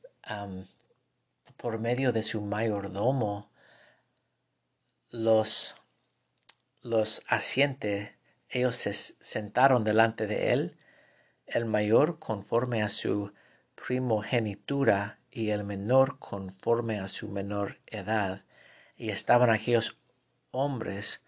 por 1.56 1.80
medio 1.80 2.12
de 2.12 2.24
su 2.24 2.42
mayordomo, 2.42 3.50
los, 5.12 5.76
los 6.82 7.24
asiente, 7.28 8.18
ellos 8.50 8.76
se 8.76 8.94
sentaron 8.94 9.84
delante 9.84 10.26
de 10.26 10.52
él, 10.54 10.78
el 11.48 11.66
mayor 11.66 12.20
conforme 12.20 12.84
a 12.84 12.90
su 12.90 13.34
primogenitura 13.76 15.20
y 15.32 15.52
el 15.52 15.64
menor 15.64 16.20
conforme 16.20 17.00
a 17.00 17.08
su 17.08 17.30
menor 17.30 17.80
edad, 17.88 18.44
y 18.98 19.12
estaban 19.12 19.50
aquellos 19.50 19.98
hombres 20.52 21.24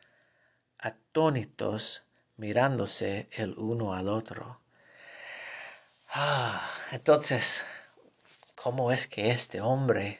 atónitos 0.77 2.03
mirándose 2.37 3.29
el 3.31 3.57
uno 3.57 3.93
al 3.93 4.07
otro. 4.07 4.59
Ah, 6.09 6.69
entonces, 6.91 7.65
¿cómo 8.55 8.91
es 8.91 9.07
que 9.07 9.29
este 9.29 9.61
hombre, 9.61 10.19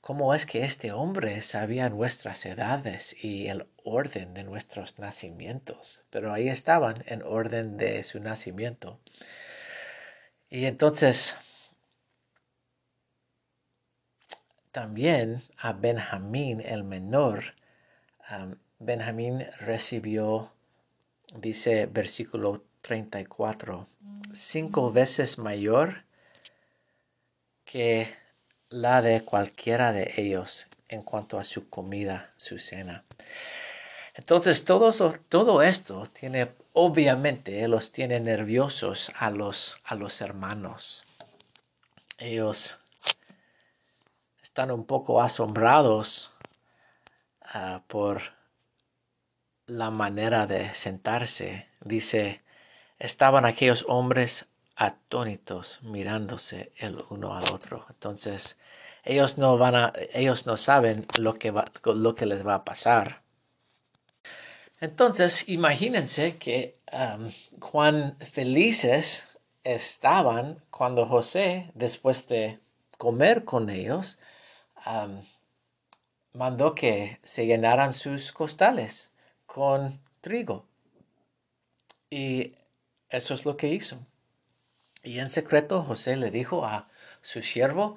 cómo 0.00 0.34
es 0.34 0.46
que 0.46 0.64
este 0.64 0.92
hombre 0.92 1.42
sabía 1.42 1.88
nuestras 1.90 2.44
edades 2.44 3.14
y 3.22 3.46
el 3.46 3.66
orden 3.88 4.34
de 4.34 4.44
nuestros 4.44 4.98
nacimientos? 4.98 6.04
Pero 6.10 6.32
ahí 6.32 6.48
estaban 6.48 7.04
en 7.06 7.22
orden 7.22 7.76
de 7.76 8.02
su 8.02 8.20
nacimiento. 8.20 9.00
Y 10.50 10.64
entonces, 10.66 11.36
también 14.70 15.42
a 15.58 15.72
Benjamín 15.72 16.60
el 16.60 16.84
menor, 16.84 17.54
Benjamín 18.78 19.46
recibió, 19.58 20.52
dice 21.34 21.86
versículo 21.86 22.64
34, 22.82 23.88
cinco 24.32 24.92
veces 24.92 25.38
mayor 25.38 26.04
que 27.64 28.14
la 28.70 29.02
de 29.02 29.24
cualquiera 29.24 29.92
de 29.92 30.14
ellos 30.16 30.68
en 30.88 31.02
cuanto 31.02 31.38
a 31.38 31.44
su 31.44 31.68
comida, 31.68 32.32
su 32.36 32.58
cena. 32.58 33.04
Entonces 34.18 34.64
todo, 34.64 34.90
todo 35.28 35.62
esto 35.62 36.04
tiene, 36.06 36.50
obviamente, 36.72 37.68
los 37.68 37.92
tiene 37.92 38.18
nerviosos 38.18 39.12
a 39.16 39.30
los, 39.30 39.78
a 39.84 39.94
los 39.94 40.20
hermanos. 40.20 41.04
Ellos 42.18 42.80
están 44.42 44.72
un 44.72 44.84
poco 44.86 45.22
asombrados 45.22 46.32
ah, 47.42 47.82
por 47.86 48.22
la 49.66 49.92
manera 49.92 50.48
de 50.48 50.74
sentarse. 50.74 51.68
Dice, 51.80 52.42
estaban 52.98 53.44
aquellos 53.44 53.84
hombres 53.86 54.46
atónitos 54.74 55.78
mirándose 55.82 56.72
el 56.76 57.04
uno 57.10 57.36
al 57.36 57.44
otro. 57.54 57.86
Entonces, 57.88 58.58
ellos 59.04 59.38
no 59.38 59.58
van 59.58 59.76
a, 59.76 59.92
ellos 60.12 60.44
no 60.44 60.56
saben 60.56 61.06
lo 61.20 61.34
que 61.34 61.52
va, 61.52 61.66
lo 61.84 62.16
que 62.16 62.26
les 62.26 62.44
va 62.44 62.56
a 62.56 62.64
pasar. 62.64 63.27
Entonces, 64.80 65.48
imagínense 65.48 66.36
que 66.38 66.78
cuán 67.58 68.16
felices 68.20 69.38
estaban 69.64 70.62
cuando 70.70 71.06
José, 71.06 71.70
después 71.74 72.28
de 72.28 72.60
comer 72.96 73.44
con 73.44 73.70
ellos, 73.70 74.18
mandó 76.32 76.74
que 76.74 77.18
se 77.24 77.46
llenaran 77.46 77.92
sus 77.92 78.32
costales 78.32 79.12
con 79.46 80.00
trigo. 80.20 80.66
Y 82.10 82.54
eso 83.08 83.34
es 83.34 83.44
lo 83.44 83.56
que 83.56 83.68
hizo. 83.68 84.06
Y 85.02 85.18
en 85.18 85.28
secreto 85.28 85.82
José 85.82 86.16
le 86.16 86.30
dijo 86.30 86.64
a 86.64 86.88
su 87.22 87.42
siervo 87.42 87.96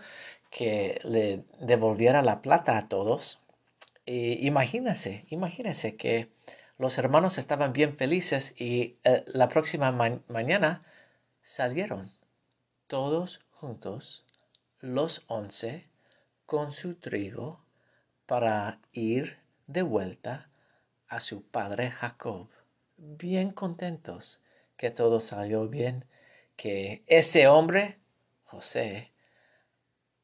que 0.50 1.00
le 1.04 1.44
devolviera 1.60 2.22
la 2.22 2.42
plata 2.42 2.78
a 2.78 2.88
todos. 2.88 3.40
Y 4.06 4.46
imagínense, 4.48 5.26
imagínense 5.30 5.96
que 5.96 6.30
los 6.82 6.98
hermanos 6.98 7.38
estaban 7.38 7.74
bien 7.74 7.96
felices 7.96 8.56
y 8.58 8.98
eh, 9.04 9.24
la 9.28 9.50
próxima 9.50 9.92
mañana 9.92 10.84
salieron 11.44 12.12
todos 12.88 13.40
juntos, 13.52 14.26
los 14.80 15.24
once, 15.28 15.88
con 16.48 16.72
su 16.72 16.96
trigo 16.96 17.64
para 18.26 18.80
ir 18.94 19.38
de 19.68 19.84
vuelta 19.84 20.50
a 21.08 21.20
su 21.20 21.44
padre 21.44 21.92
Jacob, 21.92 22.50
bien 22.98 23.52
contentos 23.52 24.42
que 24.76 24.90
todo 24.90 25.20
salió 25.20 25.70
bien, 25.70 26.06
que 26.56 27.04
ese 27.06 27.48
hombre, 27.48 28.00
José, 28.44 29.12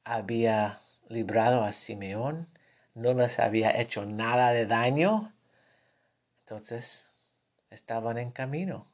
había 0.03 0.81
librado 1.07 1.63
a 1.63 1.71
Simeón, 1.71 2.49
no 2.95 3.13
les 3.13 3.37
había 3.37 3.79
hecho 3.79 4.07
nada 4.07 4.53
de 4.53 4.65
daño. 4.65 5.36
Entonces 6.49 7.13
estaban 7.69 8.17
en 8.17 8.31
camino. 8.31 8.87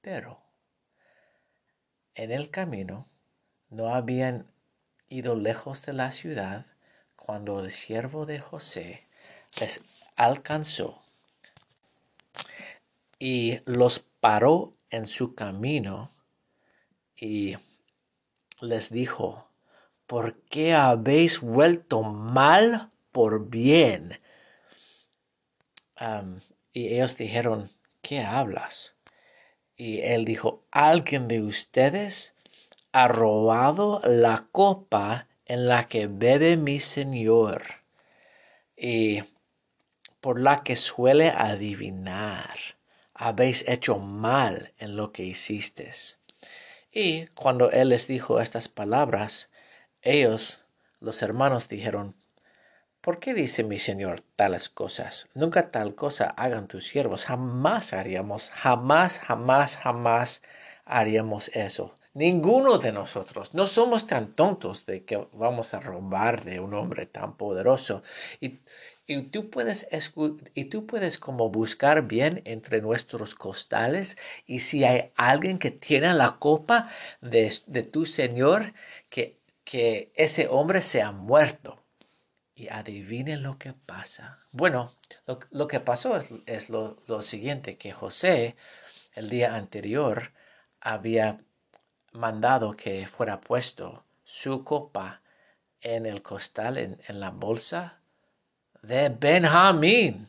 Pero 0.00 0.40
en 2.14 2.32
el 2.32 2.48
camino 2.48 3.06
no 3.68 3.94
habían 3.94 4.50
ido 5.10 5.36
lejos 5.36 5.84
de 5.84 5.92
la 5.92 6.10
ciudad 6.10 6.64
cuando 7.14 7.60
el 7.60 7.70
siervo 7.70 8.24
de 8.24 8.38
José 8.38 9.06
les 9.60 9.82
alcanzó 10.16 11.02
y 13.18 13.60
los 13.66 13.98
paró 13.98 14.78
en 14.88 15.06
su 15.06 15.34
camino 15.34 16.10
y 17.16 17.56
les 18.62 18.88
dijo, 18.88 19.50
¿por 20.06 20.40
qué 20.44 20.72
habéis 20.72 21.42
vuelto 21.42 22.02
mal 22.02 22.92
por 23.12 23.50
bien? 23.50 24.18
Y 26.72 26.94
ellos 26.94 27.16
dijeron, 27.16 27.70
¿qué 28.02 28.20
hablas? 28.20 28.94
Y 29.76 30.00
él 30.00 30.24
dijo, 30.24 30.64
alguien 30.70 31.28
de 31.28 31.40
ustedes 31.40 32.34
ha 32.92 33.08
robado 33.08 34.00
la 34.04 34.46
copa 34.50 35.28
en 35.46 35.68
la 35.68 35.88
que 35.88 36.06
bebe 36.06 36.56
mi 36.56 36.80
señor 36.80 37.62
y 38.76 39.22
por 40.20 40.40
la 40.40 40.62
que 40.62 40.76
suele 40.76 41.30
adivinar 41.30 42.58
habéis 43.14 43.64
hecho 43.66 43.98
mal 43.98 44.72
en 44.78 44.96
lo 44.96 45.12
que 45.12 45.24
hicisteis. 45.24 46.20
Y 46.92 47.26
cuando 47.28 47.70
él 47.70 47.90
les 47.90 48.06
dijo 48.06 48.40
estas 48.40 48.68
palabras, 48.68 49.50
ellos, 50.02 50.64
los 51.00 51.22
hermanos, 51.22 51.68
dijeron, 51.68 52.14
¿Por 53.08 53.20
qué 53.20 53.32
dice 53.32 53.64
mi 53.64 53.78
Señor 53.78 54.20
tales 54.36 54.68
cosas? 54.68 55.30
Nunca 55.32 55.70
tal 55.70 55.94
cosa 55.94 56.26
hagan 56.26 56.68
tus 56.68 56.86
siervos. 56.86 57.24
Jamás 57.24 57.94
haríamos, 57.94 58.50
jamás, 58.50 59.18
jamás, 59.20 59.78
jamás 59.78 60.42
haríamos 60.84 61.50
eso. 61.54 61.94
Ninguno 62.12 62.76
de 62.76 62.92
nosotros. 62.92 63.54
No 63.54 63.66
somos 63.66 64.06
tan 64.06 64.34
tontos 64.34 64.84
de 64.84 65.06
que 65.06 65.26
vamos 65.32 65.72
a 65.72 65.80
robar 65.80 66.44
de 66.44 66.60
un 66.60 66.74
hombre 66.74 67.06
tan 67.06 67.38
poderoso. 67.38 68.02
Y, 68.42 68.58
y 69.06 69.22
tú 69.22 69.48
puedes, 69.48 69.88
y 70.52 70.64
tú 70.64 70.84
puedes 70.84 71.18
como 71.18 71.48
buscar 71.48 72.02
bien 72.02 72.42
entre 72.44 72.82
nuestros 72.82 73.34
costales 73.34 74.18
y 74.44 74.58
si 74.58 74.84
hay 74.84 75.12
alguien 75.16 75.58
que 75.58 75.70
tiene 75.70 76.12
la 76.12 76.36
copa 76.38 76.90
de, 77.22 77.48
tu 77.90 78.04
Señor, 78.04 78.74
que, 79.08 79.38
que 79.64 80.12
ese 80.14 80.46
hombre 80.48 80.82
sea 80.82 81.10
muerto. 81.10 81.87
Y 82.58 82.68
adivinen 82.70 83.44
lo 83.44 83.56
que 83.56 83.72
pasa. 83.72 84.40
Bueno, 84.50 84.92
lo, 85.50 85.68
que 85.68 85.78
pasó 85.78 86.16
es, 86.44 86.70
lo, 86.70 87.22
siguiente, 87.22 87.78
que 87.78 87.92
José 87.92 88.56
el 89.14 89.30
día 89.30 89.54
anterior 89.54 90.32
había 90.80 91.38
mandado 92.10 92.72
que 92.72 93.06
fuera 93.06 93.40
puesto 93.40 94.02
su 94.24 94.64
copa 94.64 95.20
en 95.82 96.04
el 96.04 96.20
costal, 96.20 96.78
en, 96.78 97.00
en 97.06 97.20
la 97.20 97.30
bolsa 97.30 98.00
de 98.82 99.08
Benjamín. 99.08 100.28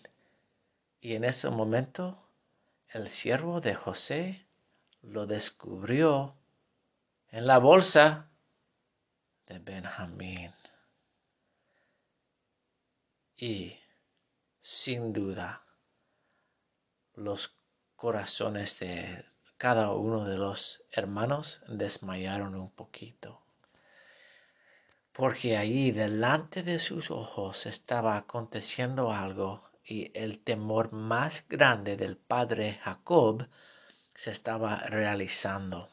Y 1.01 1.15
en 1.15 1.23
ese 1.23 1.49
momento 1.49 2.29
el 2.89 3.09
siervo 3.09 3.59
de 3.59 3.73
José 3.73 4.45
lo 5.01 5.25
descubrió 5.25 6.35
en 7.31 7.47
la 7.47 7.57
bolsa 7.57 8.27
de 9.47 9.57
Benjamín. 9.57 10.53
Y 13.41 13.79
sin 14.59 15.13
duda 15.13 15.63
los 17.13 17.55
corazones 17.95 18.79
de 18.81 19.23
cada 19.55 19.93
uno 19.93 20.25
de 20.25 20.37
los 20.37 20.83
hermanos 20.91 21.63
desmayaron 21.69 22.53
un 22.55 22.69
poquito. 22.69 23.41
Porque 25.13 25.55
allí 25.55 25.91
delante 25.91 26.63
de 26.63 26.79
sus 26.79 27.11
ojos 27.11 27.65
estaba 27.65 28.17
aconteciendo 28.17 29.13
algo 29.13 29.69
y 29.85 30.11
el 30.13 30.39
temor 30.43 30.91
más 30.91 31.47
grande 31.47 31.95
del 31.95 32.17
padre 32.17 32.81
Jacob 32.83 33.47
se 34.15 34.31
estaba 34.31 34.81
realizando. 34.81 35.89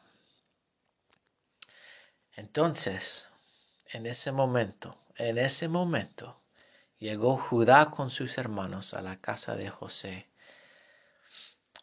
Entonces, 2.32 3.30
en 3.92 4.06
ese 4.06 4.32
momento, 4.32 4.98
en 5.14 5.38
ese 5.38 5.68
momento, 5.68 6.42
llegó 6.98 7.36
Judá 7.36 7.90
con 7.90 8.10
sus 8.10 8.38
hermanos 8.38 8.94
a 8.94 9.02
la 9.02 9.20
casa 9.20 9.56
de 9.56 9.68
José 9.70 10.26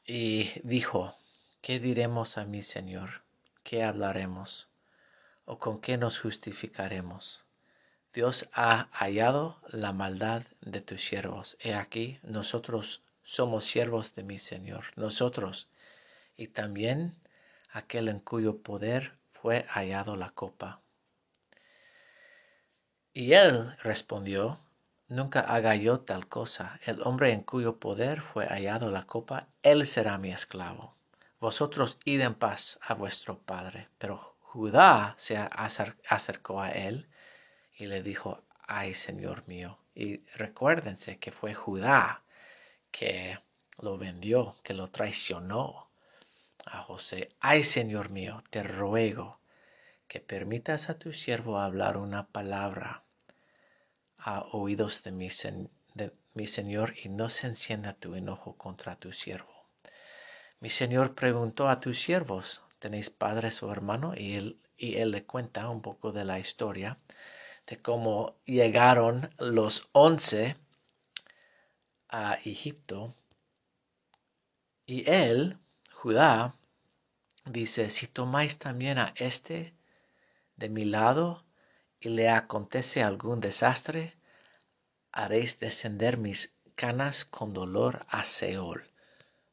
y 0.05 0.51
dijo, 0.63 1.15
¿qué 1.61 1.79
diremos 1.79 2.37
a 2.37 2.45
mi 2.45 2.61
Señor? 2.61 3.23
¿Qué 3.63 3.83
hablaremos? 3.83 4.69
¿O 5.45 5.59
con 5.59 5.79
qué 5.79 5.97
nos 5.97 6.19
justificaremos? 6.19 7.45
Dios 8.13 8.47
ha 8.53 8.89
hallado 8.91 9.59
la 9.69 9.91
maldad 9.91 10.43
de 10.61 10.81
tus 10.81 11.03
siervos. 11.03 11.57
He 11.59 11.73
aquí, 11.73 12.19
nosotros 12.21 13.01
somos 13.23 13.65
siervos 13.65 14.13
de 14.15 14.23
mi 14.23 14.39
Señor, 14.39 14.85
nosotros, 14.95 15.67
y 16.37 16.47
también 16.47 17.15
aquel 17.71 18.09
en 18.09 18.19
cuyo 18.19 18.61
poder 18.61 19.17
fue 19.31 19.65
hallado 19.69 20.15
la 20.15 20.31
copa. 20.31 20.81
Y 23.13 23.33
él 23.33 23.75
respondió, 23.81 24.59
Nunca 25.13 25.41
haga 25.41 25.75
yo 25.75 25.99
tal 25.99 26.27
cosa. 26.27 26.79
El 26.83 27.03
hombre 27.03 27.33
en 27.33 27.43
cuyo 27.43 27.77
poder 27.77 28.21
fue 28.21 28.47
hallado 28.47 28.89
la 28.89 29.05
copa, 29.05 29.47
él 29.61 29.85
será 29.85 30.17
mi 30.17 30.31
esclavo. 30.31 30.95
Vosotros 31.39 31.99
id 32.03 32.21
en 32.21 32.33
paz 32.33 32.79
a 32.81 32.95
vuestro 32.95 33.37
padre. 33.37 33.89
Pero 33.99 34.35
Judá 34.41 35.13
se 35.19 35.37
acercó 35.37 36.61
a 36.61 36.71
él 36.71 37.07
y 37.77 37.85
le 37.85 38.01
dijo, 38.01 38.41
ay 38.65 38.95
Señor 38.95 39.47
mío. 39.47 39.77
Y 39.93 40.25
recuérdense 40.35 41.19
que 41.19 41.31
fue 41.31 41.53
Judá 41.53 42.23
que 42.89 43.37
lo 43.77 43.99
vendió, 43.99 44.55
que 44.63 44.73
lo 44.73 44.89
traicionó 44.89 45.91
a 46.65 46.81
José. 46.81 47.29
Ay 47.39 47.63
Señor 47.63 48.09
mío, 48.09 48.43
te 48.49 48.63
ruego 48.63 49.37
que 50.07 50.21
permitas 50.21 50.89
a 50.89 50.97
tu 50.97 51.13
siervo 51.13 51.59
hablar 51.59 51.97
una 51.97 52.25
palabra 52.29 53.02
a 54.25 54.41
oídos 54.53 55.03
de 55.03 55.11
mi, 55.11 55.29
de 55.95 56.13
mi 56.33 56.47
Señor 56.47 56.93
y 57.03 57.09
no 57.09 57.29
se 57.29 57.47
encienda 57.47 57.93
tu 57.93 58.15
enojo 58.15 58.55
contra 58.57 58.95
tu 58.95 59.11
siervo. 59.11 59.51
Mi 60.61 60.69
Señor 60.69 61.13
preguntó 61.13 61.67
a 61.67 61.81
tus 61.81 61.99
siervos, 61.99 62.63
¿tenéis 62.79 63.09
padres 63.09 63.61
o 63.63 63.71
hermano? 63.71 64.13
Y 64.15 64.35
él, 64.35 64.59
y 64.77 64.95
él 64.95 65.11
le 65.11 65.25
cuenta 65.25 65.69
un 65.69 65.81
poco 65.81 66.13
de 66.13 66.23
la 66.23 66.39
historia 66.39 66.97
de 67.67 67.81
cómo 67.81 68.37
llegaron 68.45 69.29
los 69.39 69.89
once 69.91 70.55
a 72.07 72.35
Egipto. 72.45 73.15
Y 74.85 75.09
él, 75.09 75.57
Judá, 75.91 76.55
dice, 77.45 77.89
si 77.89 78.07
tomáis 78.07 78.57
también 78.57 78.97
a 78.97 79.13
este 79.17 79.73
de 80.55 80.69
mi 80.69 80.85
lado 80.85 81.43
y 82.03 82.09
le 82.09 82.29
acontece 82.29 83.01
algún 83.01 83.39
desastre, 83.39 84.17
haréis 85.13 85.59
descender 85.59 86.17
mis 86.17 86.53
canas 86.75 87.23
con 87.23 87.53
dolor 87.53 88.05
a 88.09 88.25
Seol. 88.25 88.91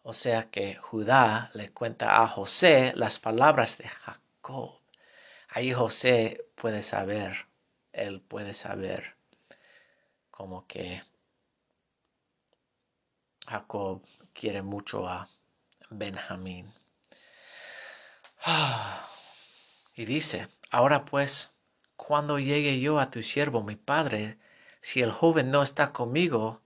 O 0.02 0.14
sea 0.14 0.50
que 0.50 0.74
Judá 0.74 1.52
le 1.54 1.70
cuenta 1.70 2.22
a 2.22 2.26
José 2.26 2.92
las 2.96 3.20
palabras 3.20 3.78
de 3.78 3.86
Jacob. 3.86 4.80
Ahí 5.48 5.72
José 5.72 6.44
puede 6.56 6.82
saber, 6.82 7.46
él 7.92 8.20
puede 8.20 8.52
saber 8.54 9.14
como 10.32 10.66
que 10.66 11.04
Jacob 13.46 14.02
quiere 14.32 14.62
mucho 14.62 15.06
a 15.08 15.30
Benjamín. 15.88 16.74
Y 19.92 20.06
dice, 20.06 20.48
ahora 20.70 21.04
pues, 21.04 21.50
cuando 22.06 22.38
llegue 22.38 22.80
yo 22.80 22.98
a 22.98 23.10
tu 23.10 23.22
siervo, 23.22 23.62
mi 23.62 23.76
padre, 23.76 24.38
si 24.80 25.02
el 25.02 25.12
joven 25.12 25.50
no 25.50 25.62
está 25.62 25.92
conmigo, 25.92 26.62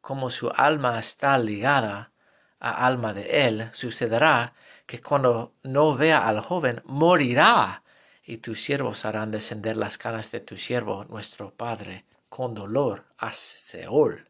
como 0.00 0.30
su 0.30 0.50
alma 0.54 0.98
está 0.98 1.38
ligada, 1.38 2.10
a 2.58 2.86
alma 2.86 3.12
de 3.12 3.46
él, 3.46 3.68
sucederá 3.74 4.54
que 4.86 5.02
cuando 5.02 5.54
no 5.62 5.94
vea 5.94 6.26
al 6.26 6.40
joven, 6.40 6.80
morirá, 6.86 7.84
y 8.24 8.38
tus 8.38 8.62
siervos 8.62 9.04
harán 9.04 9.30
descender 9.30 9.76
las 9.76 9.98
canas 9.98 10.30
de 10.32 10.40
tu 10.40 10.56
siervo, 10.56 11.04
nuestro 11.04 11.54
Padre, 11.54 12.06
con 12.30 12.54
dolor 12.54 13.04
a 13.18 13.30
Seol, 13.32 14.24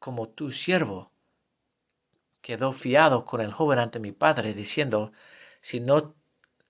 como 0.00 0.28
tu 0.28 0.50
siervo 0.50 1.12
quedó 2.40 2.72
fiado 2.72 3.24
con 3.24 3.40
el 3.40 3.52
joven 3.52 3.78
ante 3.78 4.00
mi 4.00 4.10
Padre, 4.10 4.52
diciendo, 4.52 5.12
si 5.60 5.78
no 5.78 6.16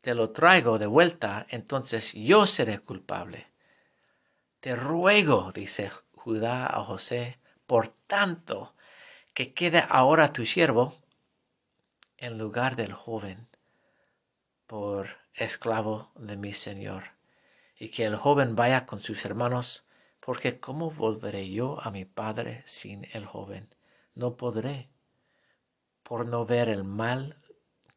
te 0.03 0.15
lo 0.15 0.31
traigo 0.31 0.79
de 0.79 0.87
vuelta, 0.87 1.47
entonces 1.49 2.13
yo 2.13 2.47
seré 2.47 2.81
culpable. 2.81 3.47
Te 4.61 4.77
ruego, 4.77 5.53
dice 5.53 5.91
Judá 6.17 6.67
a 6.67 6.85
José, 6.85 7.39
por 7.67 7.89
tanto, 7.89 8.75
que 9.33 9.55
quede 9.55 9.85
ahora 9.89 10.33
tu 10.33 10.45
siervo 10.45 10.97
en 12.19 12.37
lugar 12.37 12.77
del 12.77 12.93
joven 12.93 13.49
por 14.67 15.09
esclavo 15.35 16.11
de 16.17 16.37
mi 16.37 16.53
Señor, 16.53 17.05
y 17.77 17.89
que 17.89 18.05
el 18.05 18.17
joven 18.17 18.57
vaya 18.57 18.87
con 18.87 19.01
sus 19.01 19.25
hermanos, 19.25 19.87
porque 20.19 20.59
¿cómo 20.59 20.91
volveré 20.91 21.49
yo 21.49 21.81
a 21.81 21.91
mi 21.91 22.05
padre 22.05 22.63
sin 22.67 23.09
el 23.13 23.25
joven? 23.25 23.73
No 24.15 24.37
podré, 24.37 24.89
por 26.03 26.27
no 26.27 26.45
ver 26.45 26.69
el 26.69 26.85
mal 26.85 27.42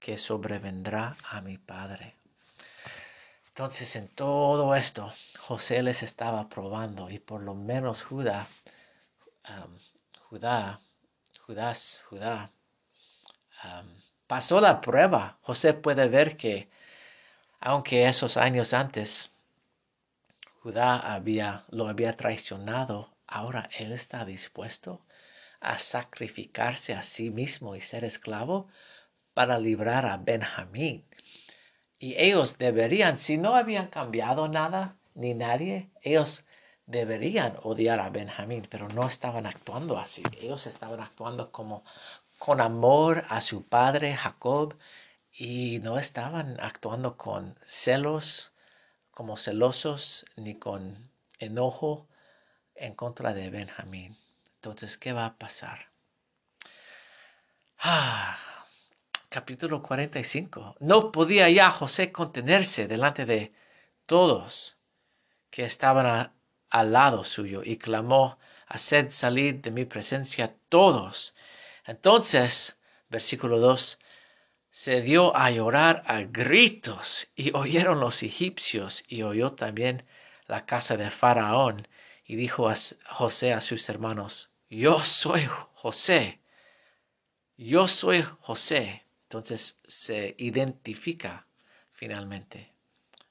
que 0.06 0.20
sobrevendrá 0.20 1.18
a 1.32 1.42
mi 1.42 1.58
padre. 1.58 2.14
Entonces 3.48 3.96
en 3.96 4.08
todo 4.08 4.76
esto 4.76 5.12
José 5.40 5.82
les 5.82 6.04
estaba 6.04 6.48
probando 6.48 7.10
y 7.10 7.18
por 7.18 7.42
lo 7.42 7.56
menos 7.56 8.04
Judá, 8.04 8.48
Judá, 10.30 10.80
Judás, 11.40 12.04
Judá, 12.08 12.52
pasó 14.28 14.62
la 14.62 14.80
prueba. 14.80 15.40
José 15.42 15.74
puede 15.74 16.08
ver 16.08 16.38
que, 16.38 16.70
aunque 17.60 18.08
esos 18.08 18.38
años 18.38 18.74
antes 18.74 19.32
Judá 20.62 21.00
había, 21.16 21.64
lo 21.72 21.88
había 21.88 22.16
traicionado, 22.16 23.10
ahora 23.26 23.72
él 23.80 23.92
está 23.92 24.24
dispuesto 24.24 25.02
a 25.62 25.80
sacrificarse 25.80 26.94
a 26.94 27.02
sí 27.02 27.32
mismo 27.32 27.76
y 27.76 27.82
ser 27.82 28.04
esclavo 28.04 28.68
para 29.36 29.60
librar 29.60 30.08
a 30.08 30.18
Benjamín. 30.18 31.06
Y 32.00 32.16
ellos 32.18 32.58
deberían, 32.58 33.18
si 33.18 33.38
no 33.38 33.56
habían 33.56 33.88
cambiado 33.88 34.48
nada 34.48 34.96
ni 35.14 35.36
nadie, 35.36 35.92
ellos 36.02 36.46
deberían 36.88 37.58
odiar 37.62 38.00
a 38.00 38.10
Benjamín, 38.10 38.66
pero 38.70 38.88
no 38.88 39.06
estaban 39.06 39.46
actuando 39.46 40.00
así. 40.00 40.24
Ellos 40.42 40.66
estaban 40.68 41.02
actuando 41.02 41.52
como 41.52 41.84
con 42.40 42.62
amor 42.62 43.26
a 43.30 43.42
su 43.42 43.68
padre 43.68 44.16
Jacob 44.16 44.78
y 45.32 45.80
no 45.80 46.00
estaban 46.00 46.58
actuando 46.62 47.18
con 47.18 47.60
celos, 47.64 48.54
como 49.12 49.36
celosos, 49.36 50.26
ni 50.38 50.56
con 50.56 51.12
enojo 51.40 52.08
en 52.76 52.96
contra 52.96 53.34
de 53.34 53.50
Benjamín. 53.50 54.18
Entonces, 54.56 54.98
¿qué 54.98 55.12
va 55.12 55.26
a 55.26 55.38
pasar? 55.38 55.90
Ah, 57.80 58.38
capítulo 59.36 59.84
45. 59.84 60.78
No 60.80 61.12
podía 61.12 61.50
ya 61.50 61.70
José 61.70 62.14
contenerse 62.14 62.88
delante 62.88 63.26
de 63.26 63.52
todos 64.06 64.78
que 65.50 65.66
estaban 65.66 66.32
al 66.70 66.94
lado 66.94 67.26
suyo 67.26 67.62
y 67.62 67.76
clamó, 67.76 68.40
Haced 68.68 69.10
salir 69.10 69.62
de 69.62 69.72
mi 69.72 69.84
presencia 69.84 70.56
todos. 70.70 71.36
Entonces, 71.86 72.80
versículo 73.10 73.60
2, 73.60 74.00
se 74.70 75.02
dio 75.02 75.36
a 75.36 75.52
llorar 75.52 76.02
a 76.06 76.22
gritos 76.22 77.28
y 77.36 77.54
oyeron 77.54 78.00
los 78.00 78.24
egipcios 78.24 79.04
y 79.06 79.24
oyó 79.24 79.52
también 79.52 80.06
la 80.48 80.66
casa 80.66 80.96
de 80.96 81.10
Faraón 81.10 81.90
y 82.24 82.38
dijo 82.38 82.70
a 82.70 82.76
José 83.10 83.52
a 83.52 83.60
sus 83.60 83.90
hermanos, 83.90 84.50
yo 84.70 85.02
soy 85.02 85.46
José, 85.74 86.40
yo 87.58 87.90
soy 87.90 88.22
José. 88.40 89.05
Entonces 89.36 89.82
se 89.86 90.34
identifica 90.38 91.46
finalmente. 91.92 92.72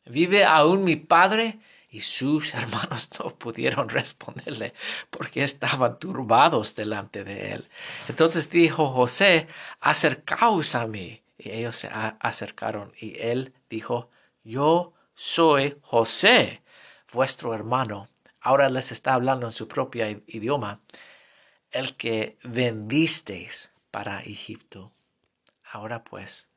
¿Vive 0.04 0.44
aún 0.44 0.84
mi 0.84 0.96
padre? 0.96 1.60
Y 1.88 2.00
sus 2.00 2.52
hermanos 2.54 3.08
no 3.18 3.34
pudieron 3.36 3.88
responderle 3.88 4.74
porque 5.08 5.42
estaban 5.44 5.98
turbados 5.98 6.74
delante 6.74 7.24
de 7.24 7.52
él. 7.52 7.68
Entonces 8.06 8.50
dijo 8.50 8.90
José, 8.90 9.48
acercaos 9.80 10.74
a 10.74 10.86
mí. 10.86 11.22
Y 11.38 11.50
ellos 11.52 11.76
se 11.76 11.88
acercaron 11.90 12.92
y 13.00 13.18
él 13.18 13.54
dijo, 13.70 14.10
yo 14.42 14.92
soy 15.14 15.78
José, 15.80 16.62
vuestro 17.12 17.54
hermano. 17.54 18.08
Ahora 18.40 18.68
les 18.68 18.92
está 18.92 19.14
hablando 19.14 19.46
en 19.46 19.52
su 19.52 19.68
propio 19.68 20.06
idioma, 20.26 20.82
el 21.70 21.96
que 21.96 22.36
vendisteis 22.44 23.70
para 23.90 24.20
Egipto. 24.20 24.93
Ahora 25.74 26.04
pues, 26.04 26.48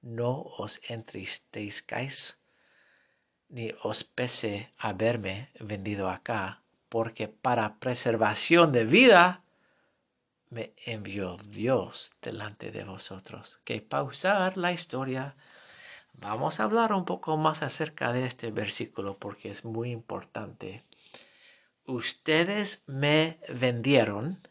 no 0.00 0.42
os 0.42 0.80
entristezcáis 0.88 2.38
ni 3.48 3.74
os 3.82 4.04
pese 4.04 4.70
haberme 4.78 5.50
vendido 5.58 6.08
acá, 6.08 6.62
porque 6.88 7.26
para 7.26 7.80
preservación 7.80 8.70
de 8.70 8.84
vida 8.84 9.42
me 10.50 10.72
envió 10.86 11.36
Dios 11.48 12.12
delante 12.22 12.70
de 12.70 12.84
vosotros. 12.84 13.58
Que 13.64 13.80
pausar 13.80 14.56
la 14.56 14.70
historia. 14.70 15.34
Vamos 16.12 16.60
a 16.60 16.62
hablar 16.62 16.92
un 16.92 17.04
poco 17.04 17.36
más 17.36 17.62
acerca 17.62 18.12
de 18.12 18.24
este 18.24 18.52
versículo 18.52 19.18
porque 19.18 19.50
es 19.50 19.64
muy 19.64 19.90
importante. 19.90 20.84
Ustedes 21.86 22.84
me 22.86 23.40
vendieron, 23.48 24.46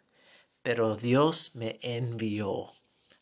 pero 0.62 0.97
Dios 0.97 1.55
me 1.55 1.79
envió. 1.82 2.78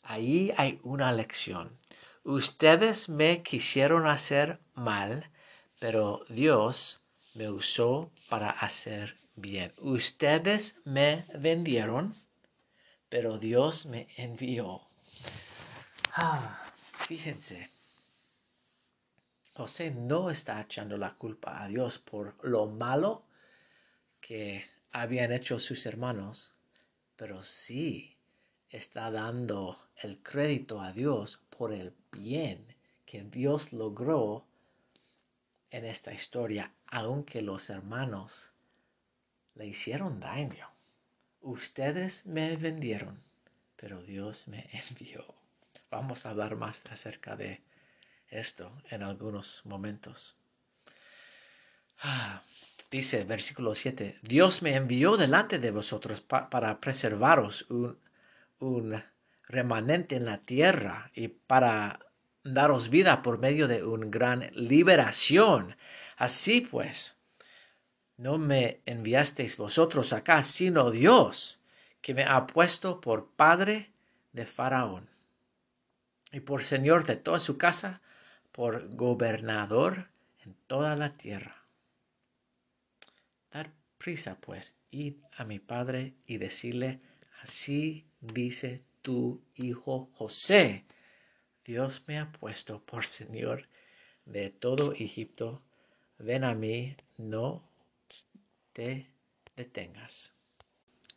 Ahí 0.09 0.53
hay 0.55 0.79
una 0.83 1.11
lección. 1.11 1.77
Ustedes 2.23 3.09
me 3.09 3.43
quisieron 3.43 4.07
hacer 4.07 4.61
mal, 4.73 5.29
pero 5.81 6.23
Dios 6.29 7.01
me 7.33 7.49
usó 7.49 8.09
para 8.29 8.49
hacer 8.51 9.17
bien. 9.35 9.73
Ustedes 9.79 10.77
me 10.85 11.25
vendieron, 11.37 12.15
pero 13.09 13.37
Dios 13.37 13.85
me 13.85 14.07
envió. 14.15 14.87
Ah, 16.13 16.71
fíjense. 16.93 17.69
José 19.55 19.91
no 19.91 20.29
está 20.29 20.61
echando 20.61 20.97
la 20.97 21.15
culpa 21.15 21.61
a 21.61 21.67
Dios 21.67 21.99
por 21.99 22.37
lo 22.43 22.67
malo 22.67 23.25
que 24.21 24.63
habían 24.93 25.33
hecho 25.33 25.59
sus 25.59 25.85
hermanos, 25.85 26.53
pero 27.17 27.43
sí 27.43 28.16
está 28.69 29.11
dando 29.11 29.77
el 29.95 30.21
crédito 30.21 30.81
a 30.81 30.91
Dios 30.91 31.39
por 31.49 31.73
el 31.73 31.93
bien 32.11 32.75
que 33.05 33.23
Dios 33.23 33.71
logró 33.71 34.45
en 35.71 35.85
esta 35.85 36.13
historia, 36.13 36.71
aunque 36.87 37.41
los 37.41 37.69
hermanos 37.69 38.51
le 39.55 39.67
hicieron 39.67 40.19
daño. 40.19 40.69
Ustedes 41.41 42.25
me 42.25 42.55
vendieron, 42.57 43.21
pero 43.75 44.01
Dios 44.01 44.47
me 44.47 44.69
envió. 44.89 45.23
Vamos 45.89 46.25
a 46.25 46.31
hablar 46.31 46.55
más 46.55 46.83
acerca 46.89 47.35
de 47.35 47.61
esto 48.29 48.71
en 48.89 49.03
algunos 49.03 49.65
momentos. 49.65 50.35
Ah, 52.01 52.43
dice 52.91 53.23
versículo 53.23 53.73
7, 53.73 54.19
Dios 54.21 54.61
me 54.61 54.75
envió 54.75 55.15
delante 55.15 55.59
de 55.59 55.71
vosotros 55.71 56.21
para 56.21 56.79
preservaros 56.79 57.65
un, 57.69 57.97
un 58.59 59.01
remanente 59.43 60.15
en 60.15 60.25
la 60.25 60.39
tierra 60.39 61.11
y 61.13 61.29
para 61.29 61.99
daros 62.43 62.89
vida 62.89 63.21
por 63.21 63.39
medio 63.39 63.67
de 63.67 63.83
una 63.83 64.07
gran 64.07 64.49
liberación. 64.53 65.75
Así 66.17 66.61
pues, 66.61 67.17
no 68.17 68.37
me 68.37 68.81
enviasteis 68.85 69.57
vosotros 69.57 70.13
acá, 70.13 70.43
sino 70.43 70.91
Dios, 70.91 71.59
que 72.01 72.13
me 72.13 72.23
ha 72.23 72.47
puesto 72.47 72.99
por 72.99 73.31
padre 73.31 73.91
de 74.31 74.45
Faraón 74.45 75.09
y 76.31 76.39
por 76.39 76.63
señor 76.63 77.05
de 77.05 77.15
toda 77.15 77.39
su 77.39 77.57
casa, 77.57 78.01
por 78.51 78.93
gobernador 78.95 80.07
en 80.43 80.55
toda 80.67 80.95
la 80.95 81.15
tierra. 81.15 81.63
Dar 83.51 83.71
prisa, 83.97 84.37
pues, 84.39 84.75
id 84.89 85.15
a 85.37 85.45
mi 85.45 85.59
padre 85.59 86.15
y 86.25 86.37
decirle, 86.37 86.99
así 87.41 88.06
dice 88.21 88.83
tu 89.01 89.41
hijo 89.55 90.09
José 90.13 90.85
Dios 91.67 92.03
me 92.07 92.17
ha 92.17 92.31
puesto 92.31 92.79
por 92.79 93.05
Señor 93.05 93.67
de 94.23 94.49
todo 94.49 94.93
Egipto. 94.93 95.61
Ven 96.17 96.45
a 96.45 96.55
mí, 96.55 96.95
no 97.17 97.61
te 98.71 99.11
detengas. 99.57 100.33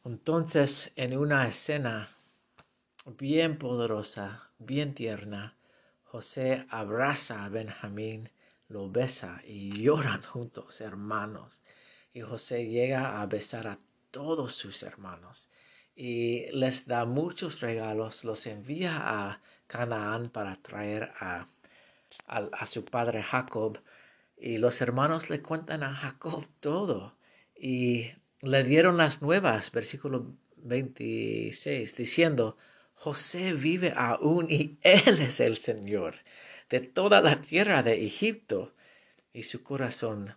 Entonces, 0.04 0.90
en 0.96 1.16
una 1.16 1.46
escena 1.46 2.08
bien 3.06 3.58
poderosa, 3.58 4.50
bien 4.58 4.92
tierna, 4.92 5.56
José 6.02 6.66
abraza 6.68 7.44
a 7.44 7.48
Benjamín, 7.48 8.28
lo 8.66 8.90
besa 8.90 9.40
y 9.46 9.80
lloran 9.80 10.22
juntos, 10.32 10.80
hermanos. 10.80 11.60
Y 12.12 12.22
José 12.22 12.66
llega 12.66 13.22
a 13.22 13.26
besar 13.26 13.68
a 13.68 13.78
todos 14.10 14.56
sus 14.56 14.82
hermanos 14.82 15.48
y 16.00 16.46
les 16.52 16.86
da 16.86 17.04
muchos 17.04 17.60
regalos, 17.60 18.24
los 18.24 18.46
envía 18.46 19.02
a 19.02 19.42
Canaán 19.66 20.30
para 20.30 20.56
traer 20.62 21.12
a, 21.20 21.46
a, 22.26 22.64
su 22.66 22.86
padre 22.86 23.22
Jacob. 23.22 23.78
Y 24.38 24.56
los 24.56 24.80
hermanos 24.80 25.28
le 25.28 25.42
cuentan 25.42 25.82
a 25.82 25.94
Jacob 25.94 26.46
todo. 26.60 27.18
Y 27.54 28.12
le 28.40 28.64
dieron 28.64 28.96
las 28.96 29.20
nuevas, 29.20 29.72
versículo 29.72 30.32
26, 30.56 31.94
diciendo, 31.94 32.56
José 32.94 33.52
vive 33.52 33.92
aún 33.94 34.50
y 34.50 34.78
él 34.80 35.20
es 35.20 35.38
el 35.40 35.58
Señor 35.58 36.14
de 36.70 36.80
toda 36.80 37.20
la 37.20 37.42
tierra 37.42 37.82
de 37.82 38.06
Egipto. 38.06 38.72
Y 39.34 39.42
su 39.42 39.62
corazón 39.62 40.34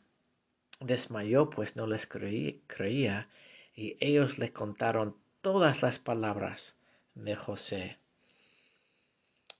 desmayó, 0.81 1.49
pues 1.49 1.77
no 1.77 1.87
les 1.87 2.05
creía, 2.05 3.29
y 3.73 3.95
ellos 4.01 4.37
le 4.39 4.51
contaron 4.51 5.22
todas 5.43 5.81
las 5.81 5.99
palabras 5.99 6.77
de 7.15 7.35
José. 7.35 7.97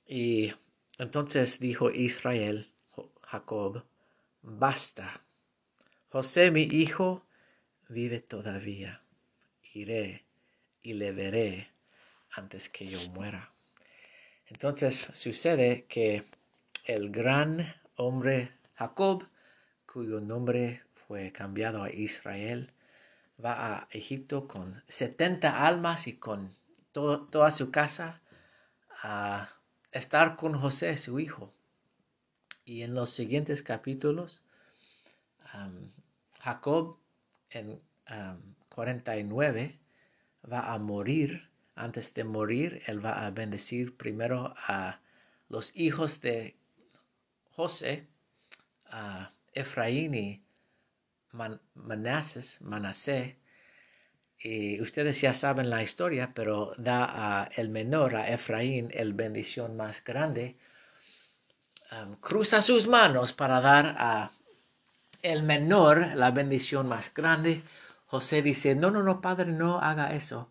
Y 0.07 0.53
entonces 0.97 1.59
dijo 1.59 1.91
Israel, 1.91 2.71
Jacob, 3.21 3.83
basta. 4.41 5.21
José 6.07 6.51
mi 6.51 6.61
hijo 6.61 7.25
vive 7.89 8.21
todavía. 8.21 9.01
Iré 9.73 10.23
y 10.81 10.93
le 10.93 11.11
veré 11.11 11.67
antes 12.31 12.69
que 12.69 12.87
yo 12.87 12.99
muera. 13.09 13.51
Entonces 14.47 15.11
sucede 15.13 15.83
que 15.89 16.23
el 16.85 17.11
gran 17.11 17.75
hombre 17.97 18.53
Jacob, 18.75 19.27
cuyo 19.85 20.21
nombre 20.21 20.83
fue 20.93 21.33
cambiado 21.33 21.83
a 21.83 21.91
Israel, 21.91 22.71
va 23.43 23.77
a 23.77 23.87
Egipto 23.91 24.47
con 24.47 24.83
70 24.87 25.65
almas 25.65 26.07
y 26.07 26.17
con 26.17 26.55
toda 26.91 27.51
su 27.51 27.71
casa 27.71 28.21
a 29.01 29.49
estar 29.91 30.35
con 30.35 30.57
José, 30.57 30.97
su 30.97 31.19
hijo. 31.19 31.53
Y 32.65 32.83
en 32.83 32.93
los 32.93 33.09
siguientes 33.09 33.63
capítulos, 33.63 34.41
Jacob 36.39 36.97
en 37.49 37.81
49 38.69 39.79
va 40.51 40.73
a 40.73 40.79
morir. 40.79 41.49
Antes 41.75 42.13
de 42.13 42.23
morir, 42.23 42.83
él 42.85 43.03
va 43.03 43.25
a 43.25 43.31
bendecir 43.31 43.97
primero 43.97 44.53
a 44.57 44.99
los 45.49 45.75
hijos 45.75 46.21
de 46.21 46.55
José, 47.51 48.07
a 48.85 49.31
Efraín 49.53 50.13
y 50.13 50.43
Manasés, 51.33 52.61
Manasé, 52.61 53.37
y 54.39 54.81
ustedes 54.81 55.21
ya 55.21 55.33
saben 55.33 55.69
la 55.69 55.83
historia, 55.83 56.31
pero 56.33 56.73
da 56.77 57.05
a 57.05 57.45
el 57.55 57.69
menor, 57.69 58.15
a 58.15 58.29
Efraín, 58.29 58.89
el 58.93 59.13
bendición 59.13 59.77
más 59.77 60.03
grande. 60.03 60.57
cruza 62.19 62.61
sus 62.61 62.87
manos 62.87 63.33
para 63.33 63.61
dar 63.61 63.95
a 63.97 64.31
el 65.21 65.43
menor 65.43 66.15
la 66.15 66.31
bendición 66.31 66.87
más 66.87 67.13
grande. 67.13 67.63
José 68.07 68.41
dice, 68.41 68.75
no, 68.75 68.91
no, 68.91 69.01
no, 69.01 69.21
padre, 69.21 69.51
no 69.51 69.79
haga 69.79 70.13
eso. 70.13 70.49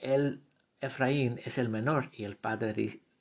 el 0.00 0.42
Efraín 0.80 1.40
es 1.44 1.58
el 1.58 1.68
menor 1.68 2.10
y 2.12 2.24
el 2.24 2.36
padre 2.36 2.74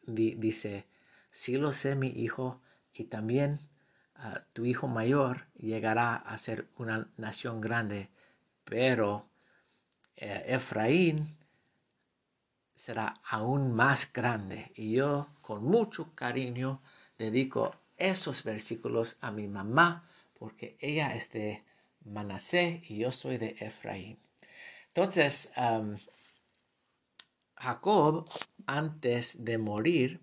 dice, 0.05 0.85
sí 1.31 1.57
lo 1.57 1.71
sé, 1.71 1.95
mi 1.95 2.07
hijo, 2.07 2.61
y 2.93 3.05
también 3.05 3.68
tu 4.53 4.65
hijo 4.65 4.87
mayor 4.87 5.47
llegará 5.57 6.15
a 6.15 6.37
ser 6.37 6.67
una 6.77 7.07
nación 7.17 7.61
grande, 7.61 8.09
pero 8.65 9.29
eh, 10.15 10.43
Efraín 10.47 11.37
será 12.75 13.13
aún 13.29 13.73
más 13.73 14.11
grande. 14.11 14.71
Y 14.75 14.93
yo 14.93 15.29
con 15.41 15.63
mucho 15.63 16.13
cariño 16.15 16.81
dedico 17.17 17.75
esos 17.97 18.43
versículos 18.43 19.17
a 19.21 19.31
mi 19.31 19.47
mamá 19.47 20.05
porque 20.37 20.77
ella 20.79 21.15
es 21.15 21.31
de 21.31 21.63
Manasé 22.05 22.81
y 22.87 22.99
yo 22.99 23.11
soy 23.11 23.37
de 23.37 23.55
Efraín. 23.59 24.17
Entonces, 24.87 25.51
Jacob, 27.57 28.29
antes 28.65 29.43
de 29.43 29.57
morir, 29.57 30.21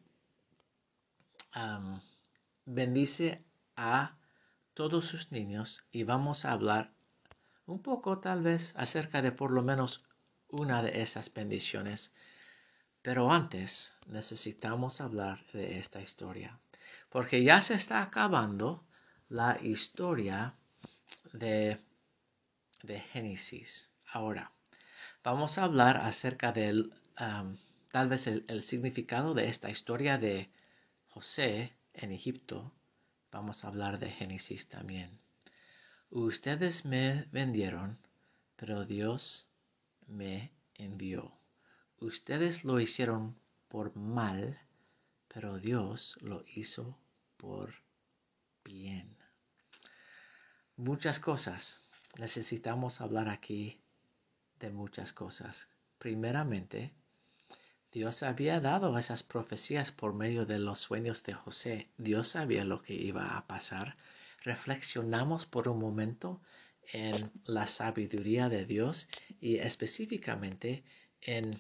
bendice 2.64 3.44
a 3.77 4.16
todos 4.74 5.07
sus 5.07 5.33
niños 5.33 5.87
y 5.93 6.05
vamos 6.05 6.45
a 6.45 6.53
hablar 6.53 6.93
un 7.66 7.83
poco 7.83 8.18
tal 8.18 8.43
vez 8.43 8.72
acerca 8.77 9.22
de 9.22 9.33
por 9.33 9.51
lo 9.51 9.62
menos 9.62 10.05
una 10.49 10.83
de 10.83 11.03
esas 11.03 11.33
bendiciones. 11.33 12.14
Pero 13.03 13.31
antes 13.31 13.95
necesitamos 14.07 15.01
hablar 15.01 15.45
de 15.53 15.79
esta 15.79 16.01
historia, 16.01 16.59
porque 17.09 17.45
ya 17.45 17.62
se 17.62 17.74
está 17.74 18.03
acabando 18.03 18.85
la 19.29 19.59
historia 19.62 20.55
de, 21.33 21.81
de 22.83 23.01
Génesis. 23.01 23.91
Ahora, 24.07 24.53
vamos 25.22 25.59
a 25.59 25.64
hablar 25.64 25.97
acerca 25.99 26.53
del, 26.53 26.93
tal 27.91 28.09
vez 28.09 28.27
el, 28.27 28.62
significado 28.62 29.35
de 29.35 29.49
esta 29.49 29.70
historia 29.70 30.18
de 30.18 30.51
José 31.09 31.77
en 31.95 32.12
Egipto. 32.12 32.72
Vamos 33.31 33.64
a 33.64 33.68
hablar 33.68 33.99
de 33.99 34.11
Génesis 34.11 34.68
también. 34.68 35.20
Ustedes 36.11 36.85
me 36.85 37.27
vendieron, 37.33 37.99
pero 38.57 38.85
Dios 38.85 39.49
me 40.07 40.53
envió. 40.74 41.37
Ustedes 41.99 42.64
lo 42.64 42.81
hicieron 42.81 43.39
por 43.68 43.97
mal, 43.97 44.59
pero 45.29 45.59
Dios 45.59 46.16
lo 46.20 46.45
hizo 46.47 46.99
por 47.37 47.74
bien. 48.64 49.16
Muchas 50.77 51.20
cosas. 51.20 51.83
Necesitamos 52.18 53.01
hablar 53.01 53.29
aquí 53.29 53.81
de 54.61 54.70
muchas 54.70 55.12
cosas. 55.12 55.68
Primeramente, 55.99 56.95
Dios 57.97 58.22
había 58.22 58.61
dado 58.61 58.99
esas 58.99 59.22
profecías 59.22 59.90
por 59.90 60.12
medio 60.12 60.44
de 60.44 60.59
los 60.59 60.80
sueños 60.80 61.22
de 61.22 61.32
José. 61.32 61.88
Dios 61.97 62.28
sabía 62.28 62.62
lo 62.62 62.82
que 62.82 62.92
iba 62.92 63.38
a 63.38 63.47
pasar. 63.47 63.97
Reflexionamos 64.42 65.47
por 65.47 65.66
un 65.66 65.78
momento 65.78 66.42
en 66.92 67.32
la 67.47 67.66
sabiduría 67.66 68.51
de 68.51 68.66
Dios 68.66 69.09
y 69.40 69.57
específicamente 69.57 70.84
en 71.22 71.59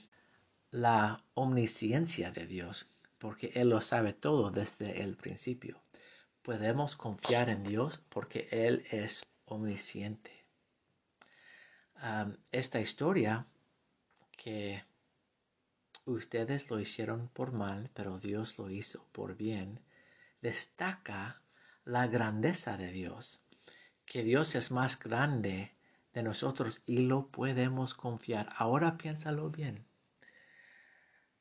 la 0.70 1.24
omnisciencia 1.32 2.32
de 2.32 2.46
Dios, 2.46 2.90
porque 3.16 3.52
Él 3.54 3.70
lo 3.70 3.80
sabe 3.80 4.12
todo 4.12 4.50
desde 4.50 5.00
el 5.00 5.16
principio. 5.16 5.80
Podemos 6.42 6.96
confiar 6.96 7.48
en 7.48 7.64
Dios 7.64 8.02
porque 8.10 8.46
Él 8.50 8.84
es 8.90 9.24
omnisciente. 9.46 10.44
esta 12.52 12.78
historia 12.78 13.46
que 14.32 14.84
ustedes 16.06 16.70
lo 16.70 16.80
hicieron 16.80 17.28
por 17.28 17.52
mal, 17.52 17.90
pero 17.92 18.18
Dios 18.18 18.58
lo 18.58 18.70
hizo 18.70 19.04
por 19.12 19.36
bien, 19.36 19.80
destaca 20.40 21.42
la 21.84 22.06
grandeza 22.06 22.76
de 22.76 22.90
Dios, 22.92 23.42
que 24.06 24.22
Dios 24.22 24.54
es 24.54 24.70
más 24.70 24.98
grande 24.98 25.72
de 26.14 26.22
nosotros 26.22 26.80
y 26.86 27.00
lo 27.00 27.26
podemos 27.28 27.94
confiar. 27.94 28.48
Ahora 28.56 28.96
piénsalo 28.96 29.50
bien. 29.50 29.84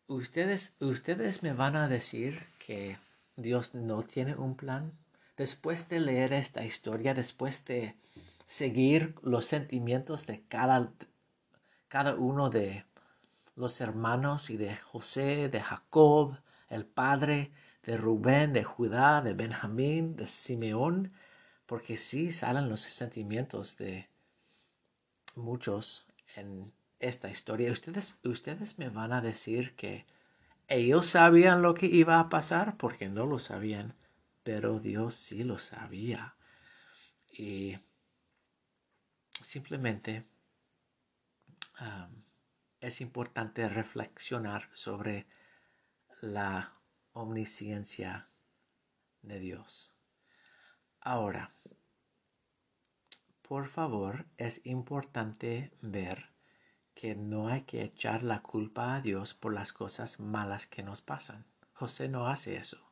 Ustedes, 0.08 0.76
ustedes 0.80 1.44
me 1.44 1.54
van 1.54 1.76
a 1.76 1.88
decir 1.88 2.40
que 2.60 2.98
Dios 3.36 3.74
no 3.74 4.04
tiene 4.04 4.36
un 4.36 4.56
plan. 4.56 4.92
Después 5.38 5.90
de 5.90 6.00
leer 6.00 6.34
esta 6.34 6.64
historia, 6.64 7.14
después 7.14 7.66
de 7.66 7.96
seguir 8.46 9.16
los 9.22 9.46
sentimientos 9.46 10.26
de 10.28 10.44
cada, 10.48 10.92
cada 11.88 12.16
uno 12.16 12.50
de 12.50 12.86
los 13.56 13.80
hermanos 13.82 14.50
y 14.50 14.58
de 14.58 14.76
José, 14.76 15.50
de 15.50 15.62
Jacob, 15.62 16.38
el 16.70 16.86
padre, 16.86 17.52
de 17.84 17.98
Rubén, 17.98 18.54
de 18.54 18.64
Judá, 18.64 19.22
de 19.22 19.34
Benjamín, 19.34 20.16
de 20.16 20.28
Simeón, 20.28 21.14
porque 21.66 21.98
sí 21.98 22.32
salen 22.32 22.70
los 22.70 22.82
sentimientos 22.82 23.78
de 23.78 24.10
muchos 25.36 26.08
en 26.36 26.74
esta 27.00 27.30
historia. 27.30 27.72
Ustedes, 27.72 28.18
ustedes 28.24 28.78
me 28.78 28.90
van 28.90 29.14
a 29.14 29.22
decir 29.22 29.76
que 29.76 30.06
ellos 30.68 31.06
sabían 31.06 31.62
lo 31.62 31.74
que 31.74 31.86
iba 31.86 32.20
a 32.20 32.30
pasar 32.30 32.78
porque 32.78 33.08
no 33.08 33.26
lo 33.26 33.40
sabían, 33.40 33.96
pero 34.44 34.80
Dios 34.80 35.16
sí 35.16 35.44
lo 35.44 35.60
sabía. 35.60 36.36
Y 37.32 37.78
simplemente 39.42 40.26
es 42.86 43.02
importante 43.02 43.68
reflexionar 43.68 44.70
sobre 44.72 45.26
la 46.22 46.72
omnisciencia 47.14 48.30
de 49.24 49.40
Dios. 49.40 49.92
Ahora, 51.02 51.52
por 53.42 53.66
favor, 53.66 54.28
es 54.38 54.64
importante 54.68 55.72
ver 55.82 56.30
que 56.94 57.16
no 57.16 57.48
hay 57.48 57.64
que 57.64 57.82
echar 57.82 58.22
la 58.22 58.44
culpa 58.44 58.94
a 58.94 59.02
Dios 59.02 59.34
por 59.34 59.52
las 59.52 59.74
cosas 59.74 60.20
malas 60.20 60.68
que 60.68 60.84
nos 60.84 61.02
pasan. 61.02 61.44
José 61.74 62.08
no 62.08 62.28
hace 62.28 62.56
eso. 62.56 62.92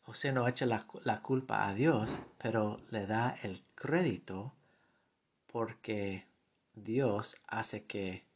José 0.00 0.32
no 0.32 0.48
echa 0.48 0.64
la, 0.64 1.20
culpa 1.20 1.68
a 1.68 1.74
Dios, 1.74 2.18
pero 2.38 2.80
le 2.88 3.06
da 3.06 3.36
el 3.42 3.62
crédito 3.74 4.54
porque 5.48 6.26
Dios 6.72 7.36
hace 7.46 7.84
que 7.84 8.31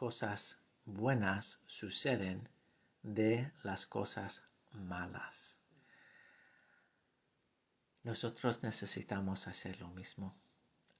cosas 0.00 0.58
buenas 0.86 1.60
suceden 1.66 2.48
de 3.02 3.52
las 3.62 3.86
cosas 3.86 4.42
malas. 4.72 5.58
Nosotros 8.02 8.62
necesitamos 8.62 9.46
hacer 9.46 9.78
lo 9.78 9.88
mismo. 9.88 10.34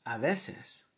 A 0.05 0.18
veces, 0.18 0.90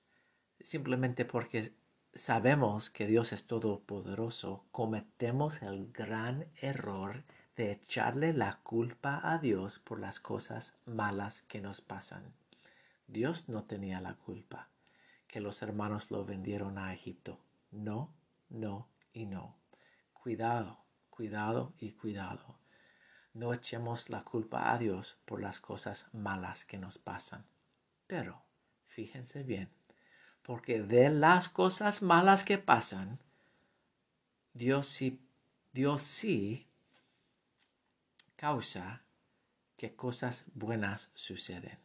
simplemente 0.58 1.24
porque 1.24 1.76
sabemos 2.12 2.90
que 2.90 3.06
Dios 3.06 3.32
es 3.32 3.46
todopoderoso, 3.46 4.64
cometemos 4.72 5.62
el 5.62 5.92
gran 5.92 6.50
error 6.56 7.22
de 7.54 7.70
echarle 7.70 8.32
la 8.32 8.58
culpa 8.64 9.20
a 9.22 9.38
Dios 9.38 9.78
por 9.78 10.00
las 10.00 10.18
cosas 10.18 10.74
malas 10.86 11.42
que 11.42 11.60
nos 11.60 11.80
pasan. 11.80 12.34
Dios 13.06 13.48
no 13.48 13.62
tenía 13.62 14.00
la 14.00 14.14
culpa 14.14 14.70
que 15.28 15.40
los 15.40 15.62
hermanos 15.62 16.10
lo 16.10 16.24
vendieron 16.24 16.78
a 16.78 16.92
Egipto. 16.92 17.38
No, 17.72 18.14
no 18.50 18.88
y 19.12 19.26
no. 19.26 19.56
Cuidado, 20.12 20.84
cuidado 21.10 21.72
y 21.78 21.92
cuidado. 21.92 22.58
No 23.34 23.54
echemos 23.54 24.10
la 24.10 24.22
culpa 24.24 24.72
a 24.72 24.78
Dios 24.78 25.18
por 25.24 25.40
las 25.40 25.58
cosas 25.60 26.06
malas 26.12 26.66
que 26.66 26.78
nos 26.78 26.98
pasan. 26.98 27.46
Pero, 28.06 28.44
fíjense 28.86 29.42
bien, 29.42 29.70
porque 30.42 30.82
de 30.82 31.08
las 31.08 31.48
cosas 31.48 32.02
malas 32.02 32.44
que 32.44 32.58
pasan, 32.58 33.18
Dios 34.52 34.86
sí, 34.86 35.18
Dios 35.72 36.02
sí 36.02 36.68
causa 38.36 39.02
que 39.78 39.96
cosas 39.96 40.44
buenas 40.54 41.10
suceden 41.14 41.78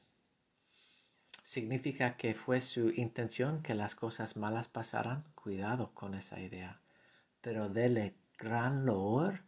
significa 1.48 2.18
que 2.18 2.34
fue 2.34 2.60
su 2.60 2.90
intención 2.90 3.64
que 3.64 3.74
las 3.74 3.96
cosas 3.96 4.36
malas 4.36 4.68
pasaran. 4.68 5.24
Cuidado 5.34 5.94
con 5.94 6.14
esa 6.14 6.42
idea. 6.42 6.82
Pero 7.40 7.70
dele 7.70 8.16
gran 8.38 8.86
loor 8.86 9.44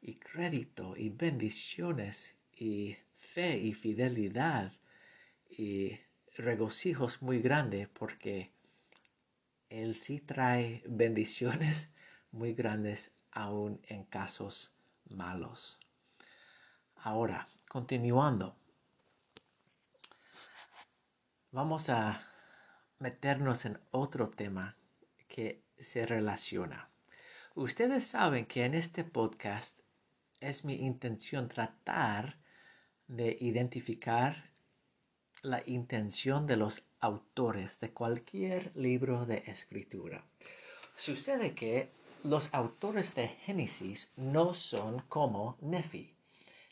y 0.00 0.14
crédito 0.14 0.94
y 0.96 1.10
bendiciones 1.10 2.38
y 2.56 2.96
fe 3.14 3.58
y 3.58 3.74
fidelidad 3.74 4.72
y 5.50 6.00
regocijos 6.38 7.20
muy 7.20 7.42
grandes 7.42 7.88
porque 7.88 8.50
Él 9.68 10.00
sí 10.00 10.20
trae 10.20 10.82
bendiciones 10.86 11.92
muy 12.32 12.54
grandes 12.54 13.12
aún 13.32 13.82
en 13.88 14.04
casos 14.04 14.72
malos. 15.10 15.78
Ahora, 16.96 17.46
continuando 17.68 18.56
vamos 21.54 21.88
a 21.88 22.20
meternos 22.98 23.64
en 23.64 23.78
otro 23.92 24.28
tema 24.28 24.76
que 25.28 25.62
se 25.78 26.04
relaciona. 26.04 26.90
Ustedes 27.54 28.08
saben 28.08 28.46
que 28.46 28.64
en 28.64 28.74
este 28.74 29.04
podcast 29.04 29.78
es 30.40 30.64
mi 30.64 30.74
intención 30.74 31.48
tratar 31.48 32.40
de 33.06 33.38
identificar 33.40 34.50
la 35.42 35.62
intención 35.66 36.48
de 36.48 36.56
los 36.56 36.82
autores 36.98 37.78
de 37.78 37.92
cualquier 37.92 38.74
libro 38.74 39.24
de 39.24 39.44
escritura. 39.46 40.24
Sucede 40.96 41.54
que 41.54 41.92
los 42.24 42.52
autores 42.52 43.14
de 43.14 43.28
Génesis 43.28 44.10
no 44.16 44.54
son 44.54 45.02
como 45.08 45.56
Nefi. 45.60 46.16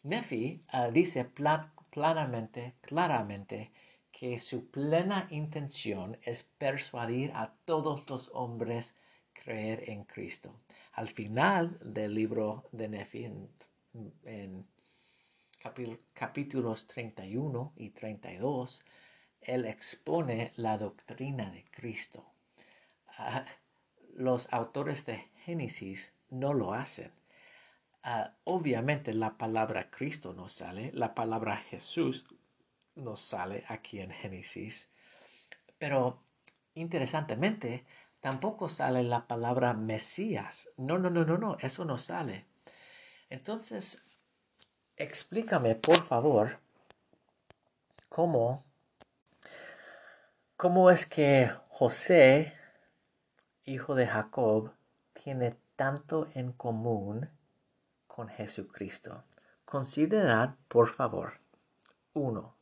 Nefi 0.02 0.64
ah, 0.70 0.88
dice 0.88 1.24
planamente, 1.24 2.74
claramente, 2.80 3.70
que 4.22 4.38
su 4.38 4.70
plena 4.70 5.26
intención 5.32 6.16
es 6.22 6.44
persuadir 6.44 7.32
a 7.34 7.56
todos 7.64 8.08
los 8.08 8.30
hombres 8.32 8.94
creer 9.32 9.90
en 9.90 10.04
Cristo. 10.04 10.60
Al 10.92 11.08
final 11.08 11.76
del 11.82 12.14
libro 12.14 12.68
de 12.70 12.88
Nefi, 12.88 13.24
en, 14.22 14.64
capítulos 16.14 16.86
31 16.86 17.72
y 17.74 17.90
32, 17.90 18.84
él 19.40 19.64
expone 19.64 20.52
la 20.54 20.78
doctrina 20.78 21.50
de 21.50 21.64
Cristo. 21.64 22.24
Ah, 23.18 23.44
los 24.14 24.52
autores 24.52 25.04
de 25.04 25.16
Génesis 25.44 26.14
no 26.30 26.54
lo 26.54 26.74
hacen. 26.74 27.10
Ah, 28.04 28.36
obviamente 28.44 29.14
la 29.14 29.36
palabra 29.36 29.90
Cristo 29.90 30.32
no 30.32 30.48
sale, 30.48 30.92
la 30.94 31.12
palabra 31.12 31.56
Jesús 31.56 32.24
no 32.94 33.16
sale 33.16 33.64
aquí 33.68 34.00
en 34.00 34.10
Génesis, 34.10 34.90
pero 35.78 36.22
interesantemente 36.74 37.84
tampoco 38.20 38.68
sale 38.68 39.02
la 39.02 39.26
palabra 39.26 39.74
Mesías. 39.74 40.70
No, 40.76 40.98
no, 40.98 41.10
no, 41.10 41.24
no, 41.24 41.38
no, 41.38 41.56
eso 41.60 41.84
no 41.84 41.98
sale. 41.98 42.46
Entonces, 43.30 44.02
explícame 44.96 45.74
por 45.74 46.02
favor 46.02 46.60
cómo, 48.08 48.64
cómo 50.56 50.90
es 50.90 51.06
que 51.06 51.50
José, 51.70 52.52
hijo 53.64 53.94
de 53.94 54.06
Jacob, 54.06 54.72
tiene 55.12 55.56
tanto 55.76 56.28
en 56.34 56.52
común 56.52 57.28
con 58.06 58.28
Jesucristo. 58.28 59.24
Considerad, 59.64 60.56
por 60.68 60.90
favor, 60.90 61.40
uno, 62.12 62.56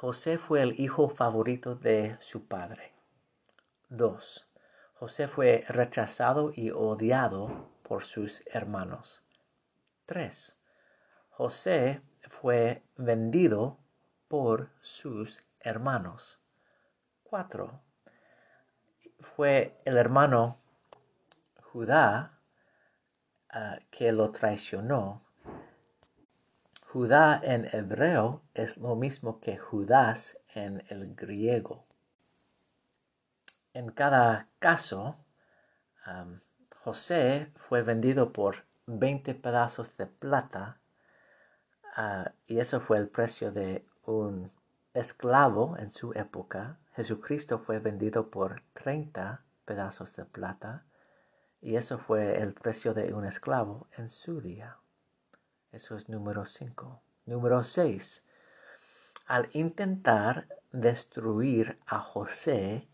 José 0.00 0.38
fue 0.38 0.62
el 0.62 0.80
hijo 0.80 1.10
favorito 1.10 1.74
de 1.74 2.16
su 2.20 2.46
padre. 2.46 2.94
2. 3.90 4.48
José 4.94 5.28
fue 5.28 5.62
rechazado 5.68 6.52
y 6.54 6.70
odiado 6.70 7.68
por 7.82 8.04
sus 8.04 8.42
hermanos. 8.46 9.22
3. 10.06 10.56
José 11.28 12.00
fue 12.22 12.82
vendido 12.96 13.76
por 14.26 14.70
sus 14.80 15.44
hermanos. 15.58 16.40
4. 17.24 17.82
Fue 19.18 19.74
el 19.84 19.98
hermano 19.98 20.62
Judá 21.60 22.40
ah, 23.50 23.78
que 23.90 24.12
lo 24.12 24.32
traicionó. 24.32 25.29
Judá 26.92 27.40
en 27.42 27.68
hebreo 27.72 28.42
es 28.54 28.76
lo 28.78 28.96
mismo 28.96 29.40
que 29.40 29.56
Judas 29.56 30.38
en 30.54 30.82
el 30.88 31.14
griego. 31.14 31.84
En 33.72 33.90
cada 33.90 34.48
caso, 34.58 35.16
José 36.76 37.52
fue 37.54 37.82
vendido 37.82 38.32
por 38.32 38.64
20 38.86 39.34
pedazos 39.36 39.96
de 39.96 40.06
plata 40.06 40.80
Ah, 42.02 42.32
y 42.46 42.60
eso 42.60 42.80
fue 42.80 42.98
el 42.98 43.08
precio 43.08 43.52
de 43.52 43.84
un 44.06 44.50
esclavo 44.94 45.76
en 45.76 45.90
su 45.90 46.12
época. 46.14 46.78
Jesucristo 46.94 47.58
fue 47.58 47.78
vendido 47.78 48.30
por 48.30 48.62
30 48.72 49.44
pedazos 49.64 50.16
de 50.16 50.24
plata 50.24 50.84
y 51.60 51.76
eso 51.76 51.98
fue 51.98 52.40
el 52.40 52.54
precio 52.54 52.94
de 52.94 53.12
un 53.12 53.26
esclavo 53.26 53.86
en 53.98 54.08
su 54.08 54.40
día. 54.40 54.79
Eso 55.72 55.96
es 55.96 56.08
número 56.08 56.46
5. 56.46 57.00
Número 57.26 57.62
6. 57.62 58.24
Al 59.26 59.48
intentar 59.52 60.48
destruir 60.72 61.78
a 61.86 62.00
José, 62.00 62.88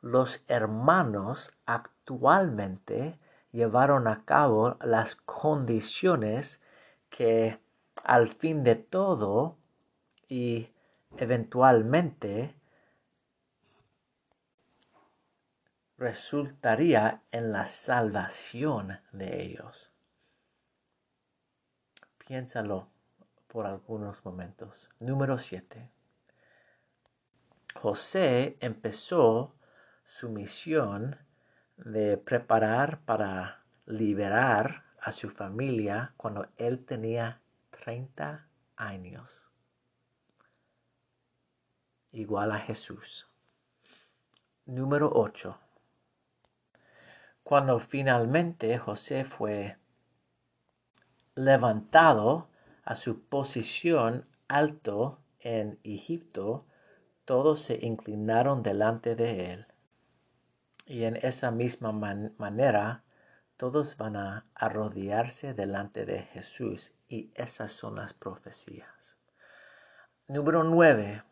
los 0.00 0.44
hermanos 0.48 1.52
actualmente 1.66 3.20
llevaron 3.52 4.08
a 4.08 4.24
cabo 4.24 4.76
las 4.80 5.14
condiciones 5.14 6.62
que 7.10 7.60
al 8.02 8.28
fin 8.28 8.64
de 8.64 8.74
todo 8.74 9.56
y 10.28 10.72
eventualmente 11.18 12.56
resultaría 15.96 17.22
en 17.30 17.52
la 17.52 17.66
salvación 17.66 18.98
de 19.12 19.44
ellos. 19.44 19.95
Piénsalo 22.26 22.88
por 23.46 23.66
algunos 23.66 24.24
momentos. 24.24 24.90
Número 24.98 25.38
7. 25.38 25.88
José 27.76 28.56
empezó 28.58 29.54
su 30.04 30.30
misión 30.30 31.16
de 31.76 32.16
preparar 32.16 32.98
para 33.02 33.62
liberar 33.84 34.82
a 35.00 35.12
su 35.12 35.30
familia 35.30 36.14
cuando 36.16 36.48
él 36.56 36.84
tenía 36.84 37.40
30 37.70 38.48
años. 38.74 39.48
Igual 42.10 42.50
a 42.50 42.58
Jesús. 42.58 43.30
Número 44.64 45.12
8. 45.14 45.56
Cuando 47.44 47.78
finalmente 47.78 48.78
José 48.78 49.24
fue 49.24 49.76
levantado 51.36 52.48
a 52.84 52.96
su 52.96 53.20
posición 53.20 54.26
alto 54.48 55.20
en 55.38 55.78
Egipto, 55.84 56.66
todos 57.24 57.60
se 57.60 57.78
inclinaron 57.86 58.62
delante 58.62 59.14
de 59.14 59.52
él. 59.52 59.66
Y 60.86 61.04
en 61.04 61.16
esa 61.16 61.50
misma 61.50 61.92
manera 61.92 63.04
todos 63.56 63.96
van 63.96 64.16
a 64.16 64.46
arrodillarse 64.54 65.54
delante 65.54 66.06
de 66.06 66.22
Jesús 66.22 66.92
y 67.08 67.30
esas 67.34 67.72
son 67.72 67.96
las 67.96 68.14
profecías. 68.14 69.18
Número 70.28 70.64
9. 70.64 71.22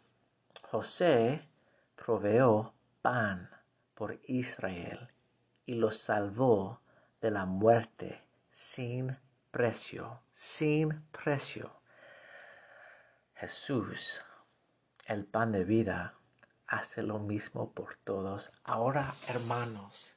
José 0.71 1.49
proveó 1.97 2.75
pan 3.03 3.49
por 3.95 4.21
Israel 4.25 5.09
y 5.67 5.75
los 5.75 5.99
salvó 5.99 6.81
de 7.21 7.31
la 7.31 7.47
muerte 7.47 8.23
sin 8.51 9.17
precio, 9.55 10.21
sin 10.33 11.01
precio. 11.13 11.71
Jesús, 13.37 14.21
el 15.07 15.27
pan 15.27 15.53
de 15.53 15.63
vida, 15.63 16.19
hace 16.67 17.05
lo 17.05 17.21
mismo 17.21 17.71
por 17.71 17.95
todos. 18.03 18.51
Ahora, 18.65 19.15
hermanos, 19.29 20.17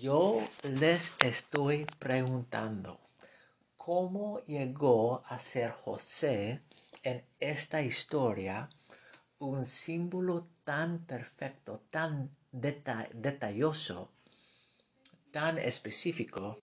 yo 0.00 0.40
les 0.62 1.16
estoy 1.24 1.86
preguntando, 1.98 3.00
¿cómo 3.76 4.38
llegó 4.46 5.24
a 5.26 5.40
ser 5.40 5.72
José 5.72 6.62
en 7.02 7.24
esta 7.40 7.82
historia 7.82 8.68
un 9.40 9.66
símbolo 9.66 10.46
tan 10.62 11.00
perfecto, 11.00 11.82
tan 11.90 12.30
detalloso, 12.52 14.12
tan 15.32 15.58
específico 15.58 16.60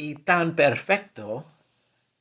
y 0.00 0.14
tan 0.14 0.56
perfecto 0.56 1.44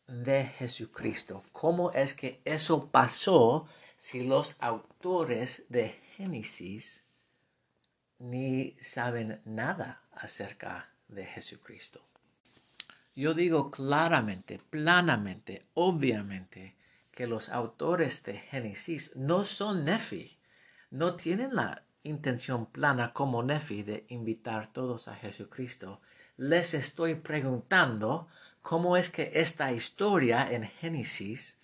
de 0.07 0.45
Jesucristo? 0.45 1.43
¿Cómo 1.51 1.91
es 1.91 2.13
que 2.13 2.41
eso 2.45 2.89
pasó 2.89 3.65
si 3.95 4.23
los 4.23 4.55
autores 4.59 5.65
de 5.69 5.89
Génesis 6.15 7.05
ni 8.19 8.75
saben 8.81 9.41
nada 9.45 10.03
acerca 10.11 10.93
de 11.07 11.25
Jesucristo. 11.25 12.05
Yo 13.15 13.33
digo 13.33 13.71
claramente, 13.71 14.59
planamente, 14.69 15.65
obviamente, 15.73 16.75
que 17.11 17.27
los 17.27 17.49
autores 17.49 18.23
de 18.23 18.37
Génesis 18.37 19.15
no 19.15 19.43
son 19.43 19.85
Nefi, 19.85 20.37
no 20.91 21.15
tienen 21.15 21.55
la 21.55 21.83
intención 22.03 22.65
plana 22.67 23.13
como 23.13 23.43
Nefi 23.43 23.83
de 23.83 24.05
invitar 24.09 24.67
todos 24.67 25.07
a 25.07 25.15
Jesucristo. 25.15 26.01
Les 26.41 26.73
estoy 26.73 27.15
preguntando 27.15 28.29
cómo 28.61 28.95
es 28.95 29.09
que 29.09 29.29
esta 29.33 29.73
historia 29.73 30.49
en 30.49 30.63
Génesis 30.63 31.59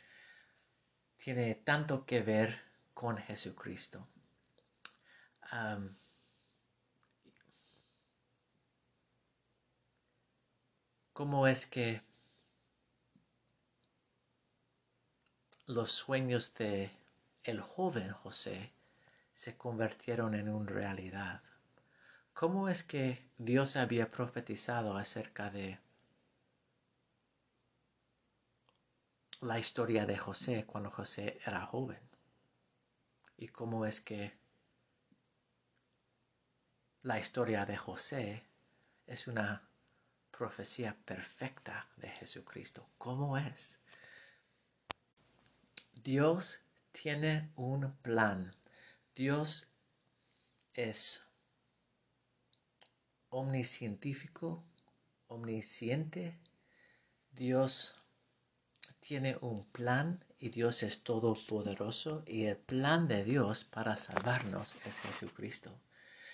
tiene 1.16 1.56
tanto 1.56 2.06
que 2.06 2.20
ver 2.22 2.62
con 2.94 3.18
Jesucristo. 3.18 4.06
cómo 11.14 11.48
es 11.48 11.66
que 11.66 12.02
los 15.68 15.90
sueños 15.94 16.54
de 16.56 16.90
el 17.46 17.62
joven 17.62 18.12
José 18.12 18.74
se 19.34 19.56
convirtieron 19.56 20.36
en 20.36 20.50
una 20.50 20.70
realidad. 20.70 21.42
¿Cómo 22.36 22.68
es 22.68 22.84
que 22.84 23.28
Dios 23.38 23.78
había 23.78 24.12
profetizado 24.12 24.98
acerca 24.98 25.50
de 25.50 25.80
la 29.40 29.58
historia 29.58 30.06
de 30.06 30.18
José 30.18 30.66
cuando 30.66 30.92
José 30.92 31.40
era 31.46 31.66
joven? 31.66 32.02
¿Y 33.38 33.48
cómo 33.48 33.86
es 33.86 34.02
que 34.02 34.38
la 37.04 37.18
historia 37.20 37.66
de 37.66 37.78
José 37.78 38.44
es 39.08 39.28
una 39.28 39.70
profecía 40.32 40.98
perfecta 41.06 41.88
de 41.96 42.10
Jesucristo. 42.10 42.90
¿Cómo 42.98 43.38
es? 43.38 43.80
Dios 46.04 46.60
tiene 46.92 47.54
un 47.56 47.96
plan. 48.02 48.54
Dios 49.16 49.70
es 50.74 51.25
omniscientífico, 53.36 54.64
omnisciente. 55.28 56.40
Dios 57.32 58.02
tiene 59.02 59.38
un 59.42 59.66
plan 59.72 60.24
y 60.40 60.50
Dios 60.50 60.84
es 60.84 61.04
todopoderoso 61.04 62.24
y 62.26 62.46
el 62.46 62.56
plan 62.56 63.10
de 63.10 63.26
Dios 63.26 63.66
para 63.66 63.98
salvarnos 63.98 64.78
es 64.86 65.00
Jesucristo. 65.00 65.78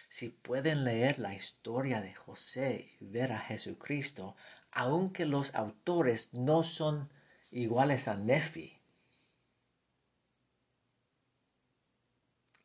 Si 0.09 0.29
pueden 0.29 0.83
leer 0.83 1.17
la 1.17 1.33
historia 1.33 2.01
de 2.01 2.13
José 2.13 2.95
y 2.99 3.07
ver 3.07 3.31
a 3.31 3.39
Jesucristo, 3.39 4.35
aunque 4.71 5.25
los 5.25 5.55
autores 5.55 6.35
no 6.35 6.61
son 6.61 7.11
iguales 7.49 8.07
a 8.07 8.15
Nefi, 8.15 8.79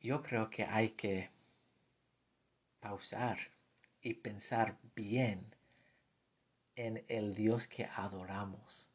yo 0.01 0.22
creo 0.22 0.51
que 0.51 0.64
hay 0.64 0.91
que 0.91 1.30
pausar 2.80 3.56
y 4.01 4.14
pensar 4.14 4.78
bien 4.94 5.55
en 6.76 7.05
el 7.09 7.34
Dios 7.34 7.66
que 7.66 7.86
adoramos. 7.86 8.86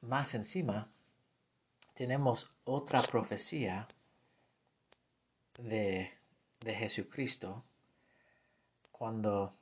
Más 0.00 0.34
encima, 0.34 0.90
tenemos 1.94 2.56
otra 2.64 3.02
profecía 3.02 3.88
de, 5.58 6.10
de 6.60 6.74
Jesucristo 6.74 7.64
cuando 8.92 9.54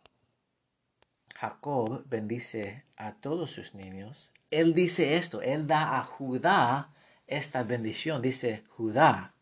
Jacob 1.34 2.05
bendice 2.07 2.84
a 2.97 3.14
todos 3.14 3.53
sus 3.53 3.74
niños. 3.74 4.32
Él 4.51 4.74
dice 4.74 5.16
esto, 5.16 5.41
él 5.41 5.68
da 5.68 5.99
a 5.99 6.03
Judá 6.03 6.93
esta 7.28 7.62
bendición. 7.62 8.20
Dice, 8.22 8.64
Judá, 8.70 9.34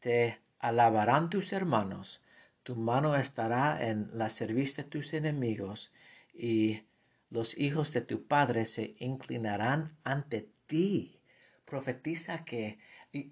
te 0.00 0.40
alabarán 0.58 1.28
tus 1.28 1.52
hermanos, 1.52 2.22
tu 2.64 2.76
mano 2.76 3.14
estará 3.14 3.88
en 3.88 4.10
la 4.14 4.28
servicio 4.28 4.82
de 4.82 4.90
tus 4.90 5.12
enemigos 5.12 5.92
y 6.32 6.82
los 7.30 7.56
hijos 7.58 7.92
de 7.92 8.00
tu 8.00 8.26
padre 8.26 8.64
se 8.64 8.96
inclinarán 8.98 9.96
ante 10.02 10.48
ti. 10.66 11.20
Profetiza 11.66 12.44
que 12.44 12.78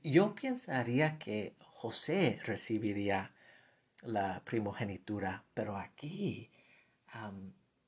yo 0.03 0.35
pensaría 0.35 1.19
que 1.19 1.57
José 1.61 2.41
recibiría 2.45 3.33
la 4.03 4.43
primogenitura, 4.45 5.45
pero 5.55 5.77
aquí 5.77 6.51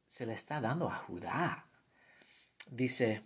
se 0.09 0.27
le 0.27 0.33
está 0.33 0.61
dando 0.61 0.89
a 0.89 0.97
Judá. 0.97 1.67
Dice, 2.71 3.23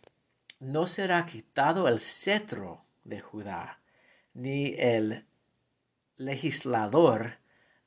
no 0.59 0.87
será 0.87 1.25
quitado 1.25 1.87
el 1.87 2.01
cetro 2.01 2.85
de 3.05 3.21
Judá, 3.21 3.81
ni 4.35 4.75
el 4.77 5.25
legislador 6.17 7.39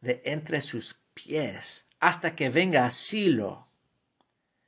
de 0.02 0.22
entre 0.26 0.62
sus 0.62 1.00
pies, 1.14 1.88
hasta 2.00 2.36
que 2.36 2.50
venga 2.50 2.90
Silo, 2.90 3.68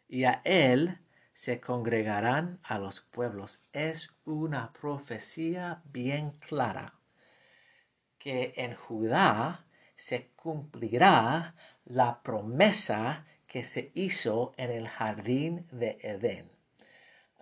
y 0.08 0.26
a 0.26 0.42
él 0.46 1.00
se 1.34 1.60
congregarán 1.60 2.60
a 2.64 2.78
los 2.78 3.02
pueblos. 3.02 3.64
Es 3.74 4.12
una 4.26 4.72
profecía 4.74 5.82
bien 5.86 6.32
clara 6.40 6.94
que 8.20 8.54
en 8.56 8.74
Judá 8.76 9.66
se 9.98 10.30
cumplirá 10.36 11.56
la 11.86 12.22
promesa 12.24 13.26
que 13.48 13.64
se 13.64 13.92
hizo 13.96 14.54
en 14.58 14.72
el 14.72 14.88
jardín 14.88 15.68
de 15.72 15.98
Edén. 16.02 16.50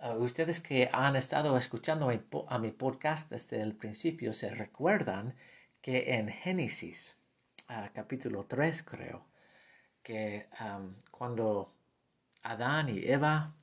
Uh, 0.02 0.14
ustedes 0.14 0.60
que 0.60 0.90
han 0.92 1.14
estado 1.14 1.56
escuchando 1.56 2.10
a 2.48 2.58
mi 2.58 2.70
podcast 2.72 3.30
desde 3.30 3.62
el 3.62 3.76
principio 3.76 4.32
se 4.32 4.50
recuerdan 4.50 5.36
que 5.80 6.14
en 6.14 6.28
Génesis, 6.28 7.16
capítulo 7.92 8.44
3 8.46 8.82
creo, 8.82 9.24
que 10.02 10.48
cuando 11.10 11.72
Adán 12.42 12.88
y 12.88 13.04
Eva 13.04 13.54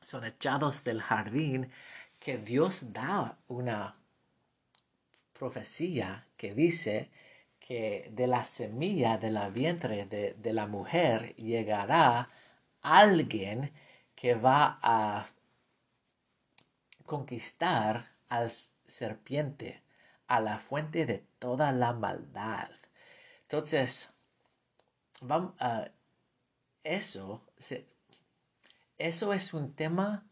son 0.00 0.24
echados 0.24 0.84
del 0.84 1.02
jardín, 1.02 1.70
que 2.18 2.38
Dios 2.38 2.92
da 2.92 3.38
una 3.48 3.96
profecía 5.32 6.26
que 6.36 6.54
dice 6.54 7.10
que 7.58 8.10
de 8.12 8.26
la 8.26 8.44
semilla 8.44 9.18
de 9.18 9.30
la 9.30 9.50
vientre 9.50 10.06
de, 10.06 10.34
de 10.34 10.52
la 10.52 10.66
mujer 10.66 11.34
llegará 11.36 12.28
alguien 12.82 13.72
que 14.14 14.34
va 14.34 14.78
a 14.82 15.26
conquistar 17.04 18.06
al 18.28 18.52
serpiente, 18.86 19.82
a 20.26 20.40
la 20.40 20.58
fuente 20.58 21.06
de 21.06 21.24
toda 21.38 21.72
la 21.72 21.92
maldad. 21.92 22.68
Entonces, 23.50 24.12
vamos, 25.22 25.54
a 25.58 25.90
eso, 26.84 27.46
eso 28.98 29.32
es 29.32 29.54
un 29.54 29.74
tema 29.74 30.26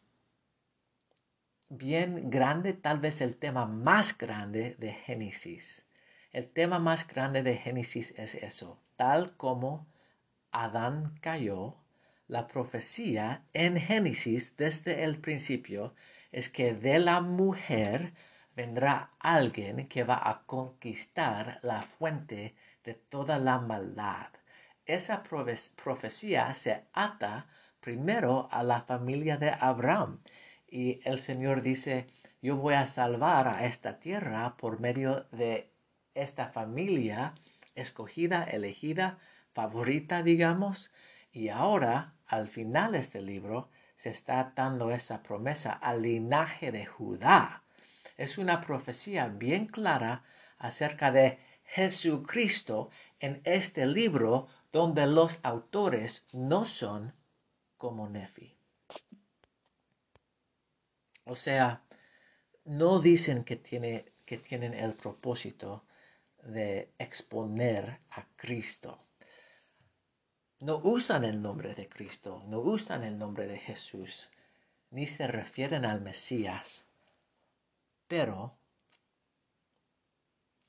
bien 1.71 2.29
grande, 2.29 2.75
tal 2.75 3.01
vez 3.01 3.23
el 3.23 3.37
tema 3.37 3.65
más 3.65 4.19
grande 4.19 4.77
de 4.79 4.93
Génesis. 4.93 5.87
El 6.31 6.47
tema 6.51 6.79
más 6.79 7.09
grande 7.09 7.43
de 7.43 7.57
Génesis 7.57 8.13
es 8.19 8.35
eso, 8.35 8.79
tal 8.97 9.35
como 9.39 9.87
Adán 10.51 11.15
cayó, 11.23 11.75
la 12.29 12.47
profecía 12.47 13.47
en 13.55 13.81
Génesis 13.81 14.59
desde 14.59 15.05
el 15.05 15.19
principio 15.23 15.95
es 16.33 16.51
que 16.51 16.75
de 16.75 16.99
la 16.99 17.23
mujer 17.23 18.13
vendrá 18.55 19.11
alguien 19.21 19.89
que 19.89 20.05
va 20.05 20.21
a 20.23 20.43
conquistar 20.45 21.61
la 21.63 21.81
fuente 21.81 22.55
de 22.87 22.95
toda 22.95 23.39
la 23.39 23.59
maldad 23.59 24.31
esa 24.87 25.25
profecía 25.25 26.55
se 26.55 26.85
ata 26.93 27.49
primero 27.81 28.49
a 28.53 28.63
la 28.63 28.83
familia 28.83 29.37
de 29.37 29.51
Abraham. 29.51 30.21
Y 30.69 31.01
el 31.05 31.19
Señor 31.19 31.63
dice, 31.63 32.07
yo 32.41 32.57
voy 32.57 32.75
a 32.75 32.87
salvar 32.87 33.49
a 33.49 33.67
esta 33.67 33.99
tierra 33.99 34.57
por 34.57 34.81
medio 34.81 35.27
de 35.33 35.73
esta 36.15 36.49
familia 36.49 37.35
escogida, 37.75 38.45
elegida, 38.45 39.19
favorita, 39.53 40.23
digamos. 40.23 40.93
Y 41.33 41.49
ahora, 41.49 42.15
al 42.27 42.49
final 42.49 42.93
de 42.93 42.99
este 42.99 43.21
libro, 43.21 43.69
se 43.97 44.11
está 44.11 44.53
dando 44.55 44.91
esa 44.93 45.23
promesa 45.23 45.73
al 45.73 46.03
linaje 46.03 46.71
de 46.71 46.87
Judá. 46.87 47.65
Es 48.17 48.39
una 48.39 48.61
profecía 48.61 49.29
bien 49.29 49.67
clara 49.67 50.23
acerca 50.59 51.11
de 51.11 51.39
Jesucristo 51.67 52.91
en 53.21 53.41
este 53.45 53.87
libro 53.87 54.49
donde 54.73 55.07
los 55.07 55.41
autores 55.43 56.27
no 56.33 56.65
son 56.65 57.15
como 57.77 58.09
Nefi. 58.09 58.57
O 61.25 61.35
sea, 61.35 61.83
no 62.65 63.01
dicen 63.01 63.45
que, 63.45 63.61
que 64.27 64.39
tienen 64.39 64.75
el 64.75 64.95
propósito 64.95 65.85
de 66.43 66.93
exponer 66.99 68.01
a 68.11 68.27
Cristo. 68.37 69.01
No 70.61 70.79
usan 70.79 71.25
el 71.25 71.43
nombre 71.43 71.75
de 71.75 71.89
Cristo, 71.89 72.43
no 72.47 72.61
usan 72.61 73.05
el 73.05 73.19
nombre 73.19 73.47
de 73.47 73.59
Jesús, 73.59 74.31
ni 74.91 75.07
se 75.07 75.27
refieren 75.27 75.85
al 75.85 76.01
Mesías. 76.01 76.87
Pero 78.07 78.57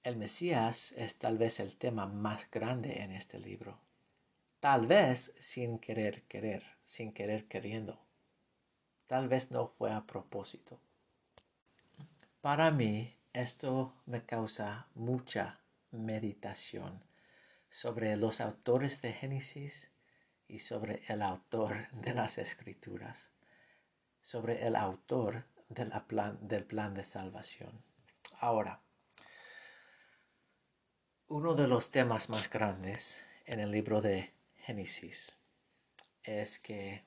el 0.08 0.18
Mesías 0.18 0.94
es 0.98 1.18
tal 1.18 1.38
vez 1.38 1.60
el 1.60 1.76
tema 1.76 2.06
más 2.06 2.50
grande 2.50 3.02
en 3.02 3.12
este 3.12 3.40
libro 3.40 3.80
tal 4.60 4.88
vez 4.88 5.34
sin 5.40 5.80
querer 5.80 6.24
querer, 6.24 6.64
sin 6.84 7.14
querer 7.14 7.48
queriendo. 7.48 8.00
Tal 9.08 9.28
vez 9.28 9.52
no 9.52 9.68
fue 9.68 9.92
a 9.92 10.06
propósito. 10.06 10.80
Para 12.42 12.72
mí 12.72 13.16
esto 13.34 13.94
me 14.06 14.26
causa 14.26 14.88
mucha 14.96 15.60
meditación 15.92 17.04
sobre 17.70 18.18
los 18.18 18.42
autores 18.42 19.02
de 19.02 19.14
Génesis 19.14 19.92
y 20.48 20.60
sobre 20.60 21.04
el 21.08 21.22
autor 21.22 21.90
de 21.92 22.14
las 22.14 22.38
escrituras, 22.38 23.32
sobre 24.22 24.66
el 24.66 24.76
autor 24.76 25.46
plan, 26.08 26.40
del 26.48 26.66
plan 26.66 26.94
de 26.94 27.04
salvación. 27.04 27.84
Ahora, 28.40 28.82
uno 31.30 31.56
de 31.56 31.68
los 31.68 31.92
temas 31.92 32.30
más 32.30 32.50
grandes 32.50 33.26
en 33.46 33.60
el 33.60 33.72
libro 33.72 34.02
de 34.02 34.32
Génesis 34.60 35.36
es 36.24 36.58
que 36.58 37.04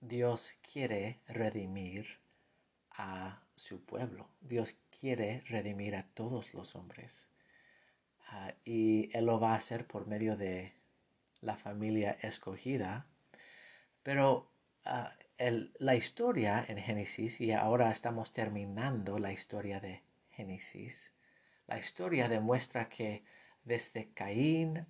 Dios 0.00 0.54
quiere 0.72 1.20
redimir 1.28 2.06
a 2.92 3.42
su 3.54 3.84
pueblo. 3.84 4.28
Dios 4.40 4.76
quiere 4.98 5.42
redimir 5.46 5.94
a 5.94 6.04
todos 6.14 6.54
los 6.54 6.74
hombres. 6.74 7.28
Ah, 8.28 8.54
y 8.64 9.10
Él 9.16 9.26
lo 9.26 9.38
va 9.38 9.52
a 9.52 9.56
hacer 9.56 9.86
por 9.86 10.06
medio 10.06 10.36
de 10.36 10.72
la 11.42 11.56
familia 11.56 12.16
escogida. 12.22 13.06
Pero 14.02 14.50
ah, 14.86 15.14
la 15.78 15.94
historia 15.94 16.64
en 16.66 16.78
Génesis, 16.78 17.42
y 17.42 17.52
ahora 17.52 17.90
estamos 17.90 18.32
terminando 18.32 19.18
la 19.18 19.32
historia 19.32 19.80
de 19.80 20.02
Génesis, 20.30 21.13
la 21.66 21.78
historia 21.78 22.28
demuestra 22.28 22.88
que 22.88 23.24
desde 23.64 24.12
Caín 24.12 24.86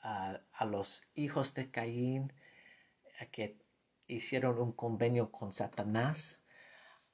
a, 0.00 0.40
los 0.66 1.02
hijos 1.14 1.54
de 1.54 1.70
Caín 1.70 2.32
que 3.30 3.56
hicieron 4.06 4.58
un 4.58 4.72
convenio 4.72 5.30
con 5.30 5.52
Satanás, 5.52 6.42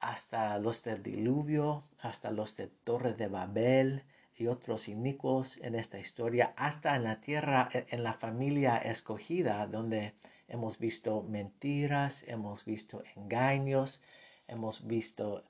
hasta 0.01 0.59
los 0.59 0.83
del 0.83 1.03
diluvio, 1.03 1.85
hasta 1.99 2.31
los 2.31 2.57
de 2.57 2.69
Torre 2.69 3.13
de 3.13 3.29
Babel 3.29 4.05
y 4.35 4.47
otros 4.47 4.89
inicuos 4.89 5.59
en 5.59 5.75
esta 5.75 5.99
historia, 5.99 6.55
hasta 6.57 6.97
en 6.97 7.05
la 7.05 7.21
tierra, 7.21 7.69
en 7.73 8.03
la 8.03 8.15
familia 8.15 8.79
escogida, 8.79 9.67
donde 9.67 10.15
hemos 10.49 10.79
visto 10.79 11.23
mentiras, 11.23 12.25
hemos 12.27 12.65
visto 12.65 13.03
engaños, 13.15 14.03
hemos 14.49 14.87
visto 14.87 15.45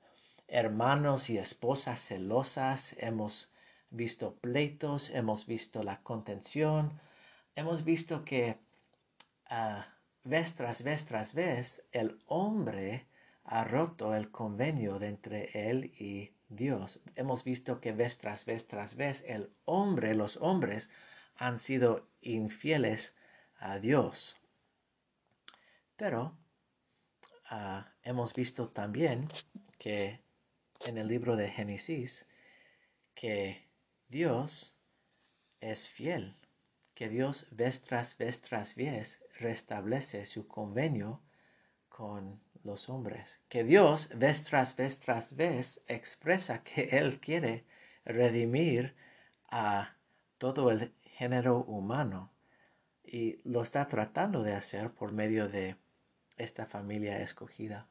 hermanos 0.51 1.29
y 1.29 1.37
esposas 1.37 1.99
celosas, 2.01 2.95
hemos 2.99 3.51
visto 3.89 4.35
pleitos, 4.35 5.09
hemos 5.09 5.45
visto 5.45 5.81
la 5.81 6.03
contención, 6.03 6.99
hemos 7.55 7.83
visto 7.85 8.25
que 8.25 8.59
uh, 9.49 9.81
vez 10.25 10.55
tras 10.55 10.83
vez 10.83 11.05
tras 11.05 11.33
vez 11.33 11.85
el 11.93 12.19
hombre 12.27 13.07
ha 13.45 13.63
roto 13.63 14.13
el 14.13 14.29
convenio 14.29 14.99
de 14.99 15.07
entre 15.07 15.69
él 15.69 15.93
y 15.97 16.31
Dios. 16.49 16.99
Hemos 17.15 17.43
visto 17.45 17.79
que 17.79 17.93
vez 17.93 18.17
tras 18.17 18.45
vez 18.45 18.67
tras 18.67 18.95
vez 18.95 19.23
el 19.27 19.53
hombre, 19.65 20.13
los 20.13 20.35
hombres 20.37 20.89
han 21.37 21.59
sido 21.59 22.07
infieles 22.21 23.15
a 23.57 23.79
Dios. 23.79 24.37
Pero 25.95 26.37
uh, 27.51 27.83
hemos 28.03 28.33
visto 28.33 28.67
también 28.69 29.29
que 29.77 30.19
en 30.85 30.97
el 30.97 31.07
libro 31.07 31.35
de 31.35 31.49
Génesis 31.49 32.25
que 33.13 33.67
Dios 34.09 34.75
es 35.59 35.89
fiel, 35.89 36.35
que 36.95 37.09
Dios 37.09 37.47
vez 37.51 37.81
tras 37.81 38.17
vez 38.17 38.41
tras 38.41 38.75
vez 38.75 39.23
restablece 39.39 40.25
su 40.25 40.47
convenio 40.47 41.21
con 41.89 42.41
los 42.63 42.89
hombres, 42.89 43.39
que 43.47 43.63
Dios 43.63 44.09
vez 44.15 44.43
tras 44.43 44.75
vez 44.75 44.99
tras 44.99 45.35
vez 45.35 45.81
expresa 45.87 46.63
que 46.63 46.83
Él 46.91 47.19
quiere 47.19 47.63
redimir 48.05 48.95
a 49.49 49.95
todo 50.37 50.71
el 50.71 50.93
género 51.03 51.63
humano 51.63 52.31
y 53.03 53.37
lo 53.47 53.61
está 53.61 53.87
tratando 53.87 54.41
de 54.41 54.53
hacer 54.53 54.91
por 54.91 55.11
medio 55.11 55.47
de 55.47 55.75
esta 56.37 56.65
familia 56.65 57.21
escogida. 57.21 57.90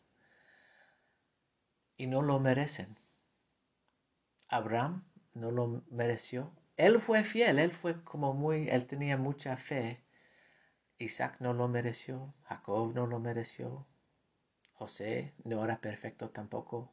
Y 2.01 2.07
no 2.07 2.23
lo 2.23 2.41
merecen. 2.41 2.99
Abraham 4.49 5.05
no 5.35 5.51
lo 5.51 5.85
mereció. 5.91 6.51
Él 6.79 6.99
fue 6.99 7.25
fiel, 7.25 7.59
él 7.59 7.75
fue 7.75 8.03
como 8.03 8.33
muy, 8.33 8.71
él 8.71 8.87
tenía 8.87 9.19
mucha 9.19 9.55
fe. 9.59 10.03
Isaac 10.97 11.37
no 11.41 11.53
lo 11.53 11.69
mereció, 11.69 12.33
Jacob 12.45 12.95
no 12.95 13.07
lo 13.07 13.19
mereció, 13.21 13.87
José 14.73 15.35
no 15.45 15.63
era 15.63 15.83
perfecto 15.83 16.31
tampoco, 16.31 16.91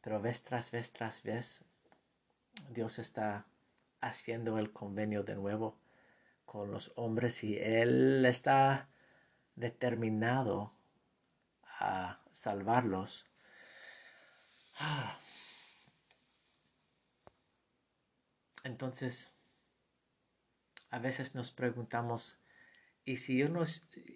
pero 0.00 0.22
vez 0.22 0.42
tras 0.42 0.70
vez 0.70 0.90
tras 0.90 1.22
vez 1.22 1.66
Dios 2.70 2.98
está 2.98 3.44
haciendo 4.00 4.58
el 4.58 4.72
convenio 4.72 5.22
de 5.22 5.34
nuevo 5.34 5.78
con 6.46 6.70
los 6.70 6.94
hombres 6.96 7.44
y 7.44 7.58
Él 7.58 8.24
está 8.24 8.88
determinado 9.54 10.72
a 11.78 12.22
salvarlos. 12.32 13.26
Entonces, 18.64 19.32
a 20.90 20.98
veces 20.98 21.34
nos 21.34 21.50
preguntamos, 21.50 22.38
¿y 23.04 23.16
si 23.18 23.36
yo 23.38 23.48
no, 23.48 23.64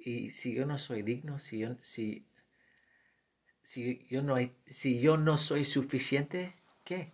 y 0.04 0.30
si 0.30 0.54
yo 0.54 0.66
no 0.66 0.78
soy 0.78 1.02
digno, 1.02 1.38
si 1.38 1.58
yo, 1.58 1.76
si, 1.82 2.26
si, 3.62 4.06
yo 4.08 4.22
no, 4.22 4.36
si 4.66 5.00
yo 5.00 5.16
no 5.16 5.38
soy 5.38 5.64
suficiente, 5.64 6.54
qué? 6.84 7.12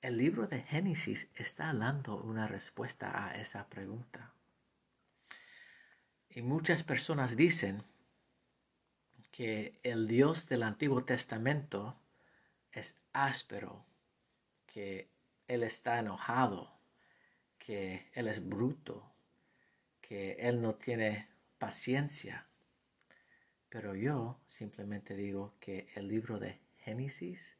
El 0.00 0.16
libro 0.16 0.46
de 0.46 0.62
Génesis 0.62 1.28
está 1.34 1.74
dando 1.74 2.16
una 2.22 2.46
respuesta 2.46 3.26
a 3.26 3.34
esa 3.40 3.68
pregunta. 3.68 4.32
Y 6.30 6.42
muchas 6.42 6.84
personas 6.84 7.36
dicen, 7.36 7.82
que 9.38 9.72
el 9.82 10.08
Dios 10.08 10.48
del 10.48 10.64
Antiguo 10.64 11.04
Testamento 11.04 11.96
es 12.72 13.00
áspero, 13.12 13.84
que 14.66 15.10
Él 15.46 15.62
está 15.62 15.98
enojado, 15.98 16.78
que 17.58 18.10
Él 18.14 18.28
es 18.28 18.46
bruto, 18.46 19.14
que 20.00 20.32
Él 20.40 20.60
no 20.60 20.74
tiene 20.74 21.28
paciencia. 21.58 22.46
Pero 23.68 23.94
yo 23.94 24.40
simplemente 24.46 25.14
digo 25.14 25.54
que 25.60 25.88
el 25.94 26.08
libro 26.08 26.38
de 26.38 26.60
Génesis 26.78 27.58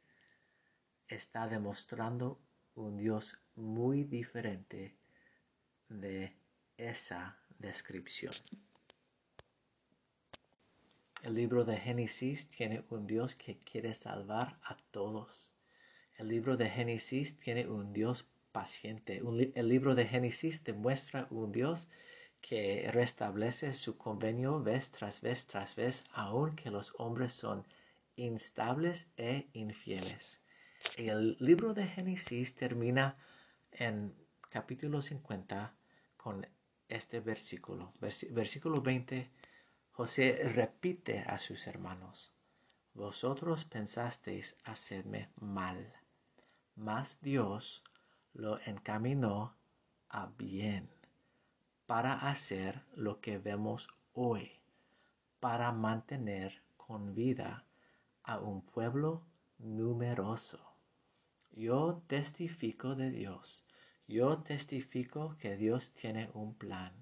está 1.07 1.49
demostrando 1.49 2.41
un 2.75 2.97
Dios 2.97 3.39
muy 3.57 4.05
diferente 4.05 4.97
de 5.89 6.37
esa 6.77 7.39
descripción. 7.59 8.35
El 11.23 11.35
libro 11.35 11.65
de 11.65 11.77
Génesis 11.77 12.47
tiene 12.47 12.85
un 12.91 13.05
Dios 13.09 13.35
que 13.35 13.59
quiere 13.59 13.93
salvar 13.93 14.57
a 14.63 14.77
todos. 14.93 15.53
El 16.17 16.29
libro 16.29 16.57
de 16.57 16.71
Génesis 16.71 17.37
tiene 17.37 17.67
un 17.67 17.93
Dios 17.93 18.25
paciente. 18.53 19.21
el 19.57 19.69
libro 19.69 19.97
de 19.97 20.07
Génesis 20.07 20.63
demuestra 20.63 21.27
un 21.31 21.51
Dios 21.51 21.89
que 22.41 22.89
restablece 22.93 23.75
su 23.75 23.99
convenio 23.99 24.63
vez 24.63 24.93
tras 24.93 25.21
vez 25.21 25.45
tras 25.49 25.75
vez, 25.75 26.05
aunque 26.13 26.71
los 26.71 26.95
hombres 26.99 27.33
son 27.33 27.67
instables 28.15 29.09
e 29.17 29.49
infieles. 29.55 30.41
El 30.97 31.37
libro 31.41 31.75
de 31.75 31.85
Génesis 31.89 32.55
termina 32.55 33.17
en 33.73 34.15
capítulo 34.51 35.03
50 35.03 35.75
con 36.17 36.47
este 36.89 37.19
versículo, 37.19 37.93
versículo 38.31 38.81
20 38.81 39.29
José 39.99 40.49
repite 40.55 41.25
a 41.27 41.39
sus 41.39 41.67
hermanos, 41.67 42.33
Vosotros 42.95 43.65
pensasteis 43.65 44.57
hacerme 44.63 45.29
mal, 45.41 45.93
mas 46.77 47.19
Dios 47.21 47.83
lo 48.33 48.61
encaminó 48.61 49.57
a 50.09 50.27
bien 50.27 50.89
para 51.87 52.13
hacer 52.31 52.81
lo 52.95 53.21
que 53.21 53.39
vemos 53.39 53.89
hoy, 54.13 54.53
para 55.41 55.73
mantener 55.73 56.63
con 56.77 57.13
vida 57.17 57.65
a 58.23 58.39
un 58.39 58.63
pueblo 58.63 59.27
numeroso. 59.59 60.61
Yo 61.51 62.05
testifico 62.07 62.95
de 62.95 63.11
Dios, 63.11 63.65
yo 64.07 64.39
testifico 64.45 65.37
que 65.41 65.57
Dios 65.57 65.91
tiene 65.91 66.31
un 66.35 66.55
plan 66.55 66.93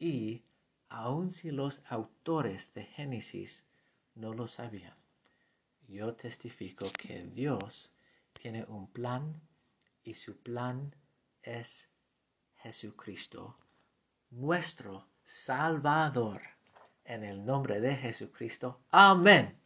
y 0.00 0.42
aun 0.88 1.30
si 1.30 1.50
los 1.50 1.82
autores 1.88 2.72
de 2.74 2.84
Génesis 2.84 3.66
no 4.14 4.34
lo 4.34 4.46
sabían. 4.46 4.96
Yo 5.88 6.14
testifico 6.14 6.86
que 6.98 7.24
Dios 7.24 7.92
tiene 8.32 8.64
un 8.64 8.86
plan 8.88 9.40
y 10.02 10.14
su 10.14 10.36
plan 10.36 10.94
es 11.42 11.88
Jesucristo, 12.56 13.56
nuestro 14.30 15.06
Salvador. 15.24 16.42
En 17.04 17.22
el 17.22 17.44
nombre 17.44 17.80
de 17.80 17.94
Jesucristo. 17.94 18.80
Amén. 18.90 19.56